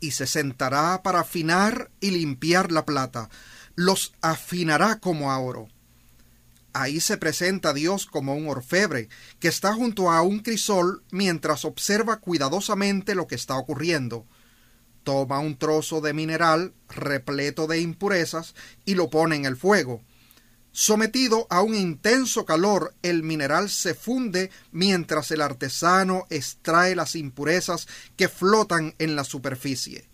y 0.00 0.12
se 0.12 0.26
sentará 0.26 1.02
para 1.02 1.20
afinar 1.20 1.90
y 2.00 2.10
limpiar 2.10 2.72
la 2.72 2.84
plata, 2.84 3.30
los 3.74 4.12
afinará 4.20 5.00
como 5.00 5.32
a 5.32 5.38
oro. 5.38 5.68
Ahí 6.72 7.00
se 7.00 7.16
presenta 7.16 7.72
Dios 7.72 8.06
como 8.06 8.34
un 8.34 8.48
orfebre 8.48 9.08
que 9.38 9.48
está 9.48 9.74
junto 9.74 10.10
a 10.10 10.22
un 10.22 10.40
crisol 10.40 11.04
mientras 11.10 11.64
observa 11.64 12.18
cuidadosamente 12.18 13.14
lo 13.14 13.26
que 13.26 13.36
está 13.36 13.56
ocurriendo. 13.56 14.26
Toma 15.04 15.38
un 15.38 15.56
trozo 15.56 16.00
de 16.00 16.12
mineral 16.12 16.74
repleto 16.88 17.66
de 17.66 17.80
impurezas 17.80 18.54
y 18.84 18.94
lo 18.94 19.10
pone 19.10 19.36
en 19.36 19.44
el 19.44 19.56
fuego 19.56 20.02
Sometido 20.76 21.46
a 21.50 21.62
un 21.62 21.76
intenso 21.76 22.44
calor, 22.44 22.96
el 23.02 23.22
mineral 23.22 23.70
se 23.70 23.94
funde 23.94 24.50
mientras 24.72 25.30
el 25.30 25.40
artesano 25.40 26.26
extrae 26.30 26.96
las 26.96 27.14
impurezas 27.14 27.86
que 28.16 28.28
flotan 28.28 28.92
en 28.98 29.14
la 29.14 29.22
superficie. 29.22 30.08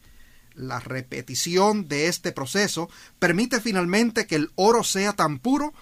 La 0.54 0.78
repetición 0.78 1.88
de 1.88 2.08
este 2.08 2.32
proceso 2.32 2.90
permite 3.18 3.62
finalmente 3.62 4.26
que 4.26 4.34
el 4.34 4.52
oro 4.54 4.84
sea 4.84 5.14
tan 5.14 5.38
puro 5.38 5.72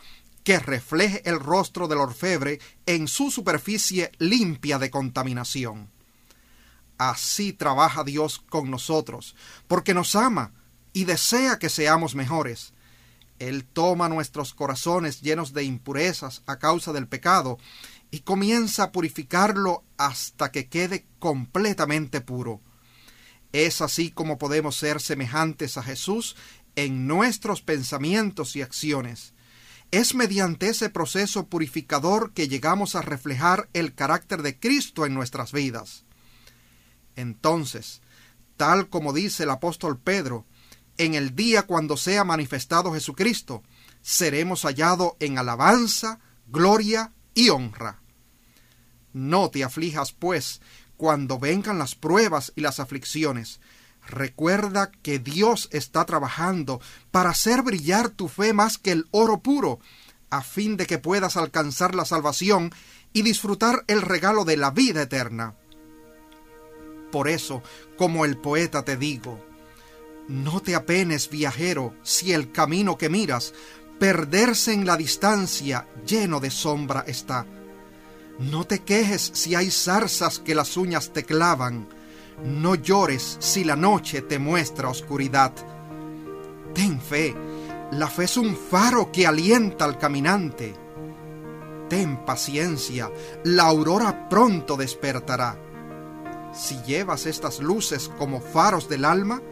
que 0.44 0.60
refleje 0.60 1.28
el 1.28 1.40
rostro 1.40 1.88
del 1.88 1.98
orfebre 1.98 2.60
en 2.86 3.08
su 3.08 3.32
superficie 3.32 4.12
limpia 4.18 4.78
de 4.78 4.92
contaminación. 4.92 5.90
Así 6.98 7.52
trabaja 7.52 8.04
Dios 8.04 8.44
con 8.48 8.70
nosotros, 8.70 9.34
porque 9.66 9.92
nos 9.92 10.14
ama 10.14 10.52
y 10.92 11.02
desea 11.02 11.58
que 11.58 11.68
seamos 11.68 12.14
mejores 12.14 12.74
él 13.38 13.64
toma 13.64 14.08
nuestros 14.08 14.54
corazones 14.54 15.20
llenos 15.20 15.52
de 15.52 15.64
impurezas 15.64 16.42
a 16.46 16.58
causa 16.58 16.92
del 16.92 17.06
pecado 17.06 17.58
y 18.10 18.20
comienza 18.20 18.84
a 18.84 18.92
purificarlo 18.92 19.84
hasta 19.96 20.50
que 20.50 20.68
quede 20.68 21.06
completamente 21.18 22.20
puro. 22.20 22.60
Es 23.52 23.80
así 23.80 24.10
como 24.10 24.38
podemos 24.38 24.76
ser 24.76 25.00
semejantes 25.00 25.76
a 25.76 25.82
Jesús 25.82 26.36
en 26.76 27.06
nuestros 27.06 27.62
pensamientos 27.62 28.56
y 28.56 28.62
acciones. 28.62 29.34
Es 29.90 30.14
mediante 30.14 30.68
ese 30.68 30.90
proceso 30.90 31.46
purificador 31.46 32.32
que 32.32 32.48
llegamos 32.48 32.94
a 32.94 33.02
reflejar 33.02 33.68
el 33.72 33.94
carácter 33.94 34.42
de 34.42 34.58
Cristo 34.58 35.06
en 35.06 35.14
nuestras 35.14 35.52
vidas. 35.52 36.04
Entonces, 37.16 38.02
tal 38.56 38.88
como 38.88 39.12
dice 39.12 39.44
el 39.44 39.50
apóstol 39.50 39.98
Pedro, 39.98 40.44
en 40.98 41.14
el 41.14 41.34
día 41.34 41.62
cuando 41.62 41.96
sea 41.96 42.24
manifestado 42.24 42.92
Jesucristo, 42.92 43.62
seremos 44.02 44.62
hallados 44.62 45.12
en 45.20 45.38
alabanza, 45.38 46.18
gloria 46.46 47.12
y 47.34 47.48
honra. 47.48 48.00
No 49.12 49.50
te 49.50 49.64
aflijas, 49.64 50.12
pues, 50.12 50.60
cuando 50.96 51.38
vengan 51.38 51.78
las 51.78 51.94
pruebas 51.94 52.52
y 52.56 52.60
las 52.60 52.80
aflicciones. 52.80 53.60
Recuerda 54.06 54.90
que 54.90 55.18
Dios 55.18 55.68
está 55.72 56.04
trabajando 56.04 56.80
para 57.10 57.30
hacer 57.30 57.62
brillar 57.62 58.08
tu 58.10 58.28
fe 58.28 58.52
más 58.52 58.78
que 58.78 58.92
el 58.92 59.08
oro 59.10 59.40
puro, 59.40 59.80
a 60.30 60.42
fin 60.42 60.76
de 60.76 60.86
que 60.86 60.98
puedas 60.98 61.36
alcanzar 61.36 61.94
la 61.94 62.04
salvación 62.04 62.70
y 63.12 63.22
disfrutar 63.22 63.84
el 63.86 64.02
regalo 64.02 64.44
de 64.44 64.56
la 64.56 64.70
vida 64.70 65.02
eterna. 65.02 65.54
Por 67.10 67.28
eso, 67.28 67.62
como 67.96 68.24
el 68.24 68.36
poeta 68.36 68.84
te 68.84 68.96
digo, 68.96 69.47
no 70.28 70.60
te 70.60 70.74
apenes, 70.74 71.30
viajero, 71.30 71.94
si 72.02 72.32
el 72.32 72.52
camino 72.52 72.98
que 72.98 73.08
miras, 73.08 73.54
perderse 73.98 74.72
en 74.72 74.86
la 74.86 74.96
distancia, 74.96 75.88
lleno 76.06 76.38
de 76.38 76.50
sombra 76.50 77.04
está. 77.06 77.46
No 78.38 78.64
te 78.64 78.80
quejes 78.80 79.30
si 79.34 79.54
hay 79.54 79.70
zarzas 79.70 80.38
que 80.38 80.54
las 80.54 80.76
uñas 80.76 81.12
te 81.12 81.24
clavan. 81.24 81.88
No 82.44 82.76
llores 82.76 83.36
si 83.40 83.64
la 83.64 83.74
noche 83.74 84.22
te 84.22 84.38
muestra 84.38 84.88
oscuridad. 84.88 85.52
Ten 86.74 87.00
fe, 87.00 87.34
la 87.92 88.06
fe 88.06 88.24
es 88.24 88.36
un 88.36 88.54
faro 88.54 89.10
que 89.10 89.26
alienta 89.26 89.86
al 89.86 89.98
caminante. 89.98 90.74
Ten 91.88 92.24
paciencia, 92.24 93.10
la 93.44 93.64
aurora 93.64 94.28
pronto 94.28 94.76
despertará. 94.76 95.58
Si 96.52 96.76
llevas 96.82 97.26
estas 97.26 97.60
luces 97.60 98.10
como 98.18 98.40
faros 98.40 98.88
del 98.88 99.04
alma, 99.04 99.42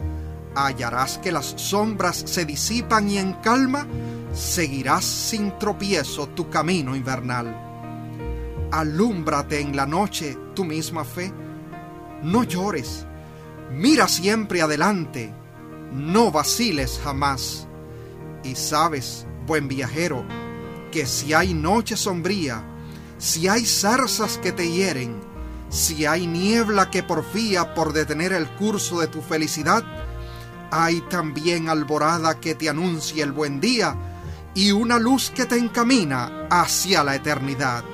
hallarás 0.57 1.19
que 1.19 1.31
las 1.31 1.55
sombras 1.57 2.25
se 2.27 2.45
disipan 2.45 3.11
y 3.11 3.19
en 3.19 3.35
calma 3.35 3.87
seguirás 4.33 5.05
sin 5.05 5.59
tropiezo 5.59 6.29
tu 6.29 6.49
camino 6.51 6.97
invernal. 6.97 7.55
Alúmbrate 8.73 9.61
en 9.61 9.77
la 9.77 9.87
noche 9.87 10.37
tu 10.55 10.65
misma 10.65 11.05
fe. 11.05 11.33
No 12.23 12.43
llores, 12.43 13.07
mira 13.71 14.09
siempre 14.09 14.63
adelante, 14.63 15.33
no 15.93 16.33
vaciles 16.33 17.01
jamás. 17.05 17.69
Y 18.43 18.55
sabes, 18.55 19.27
buen 19.47 19.69
viajero, 19.69 20.25
que 20.91 21.07
si 21.07 21.35
hay 21.35 21.53
noche 21.55 21.97
sombría, 21.97 22.65
si 23.19 23.49
hay 23.49 23.65
zarzas 23.65 24.39
que 24.39 24.53
te 24.53 24.71
hieren, 24.71 25.17
si 25.69 26.07
hay 26.07 26.27
niebla 26.27 26.91
que 26.91 27.03
porfía 27.03 27.75
por 27.75 27.93
detener 27.93 28.33
el 28.33 28.49
curso 28.57 29.01
de 29.01 29.09
tu 29.09 29.21
felicidad, 29.21 29.85
hay 30.71 31.01
también 31.03 31.69
alborada 31.69 32.41
que 32.41 32.55
te 32.55 32.69
anuncia 32.69 33.25
el 33.25 33.33
buen 33.33 33.61
día 33.61 33.97
y 34.55 34.73
una 34.73 34.99
luz 34.99 35.31
que 35.31 35.45
te 35.45 35.59
encamina 35.59 36.49
hacia 36.51 37.05
la 37.05 37.15
eternidad. 37.15 37.85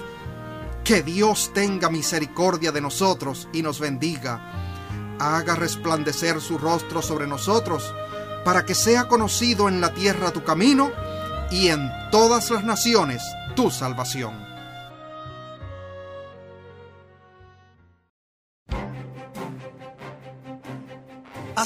Que 0.85 1.03
Dios 1.03 1.51
tenga 1.53 1.91
misericordia 1.91 2.73
de 2.73 2.81
nosotros 2.81 3.49
y 3.53 3.63
nos 3.63 3.81
bendiga. 3.81 5.17
Haga 5.19 5.55
resplandecer 5.55 6.41
su 6.41 6.59
rostro 6.59 7.03
sobre 7.03 7.27
nosotros, 7.27 7.95
para 8.45 8.65
que 8.65 8.75
sea 8.75 9.07
conocido 9.07 9.69
en 9.69 9.81
la 9.81 9.93
tierra 9.95 10.33
tu 10.33 10.43
camino 10.43 10.91
y 11.51 11.69
en 11.69 11.89
todas 12.11 12.51
las 12.51 12.65
naciones 12.65 13.23
tu 13.55 13.71
salvación. 13.71 14.52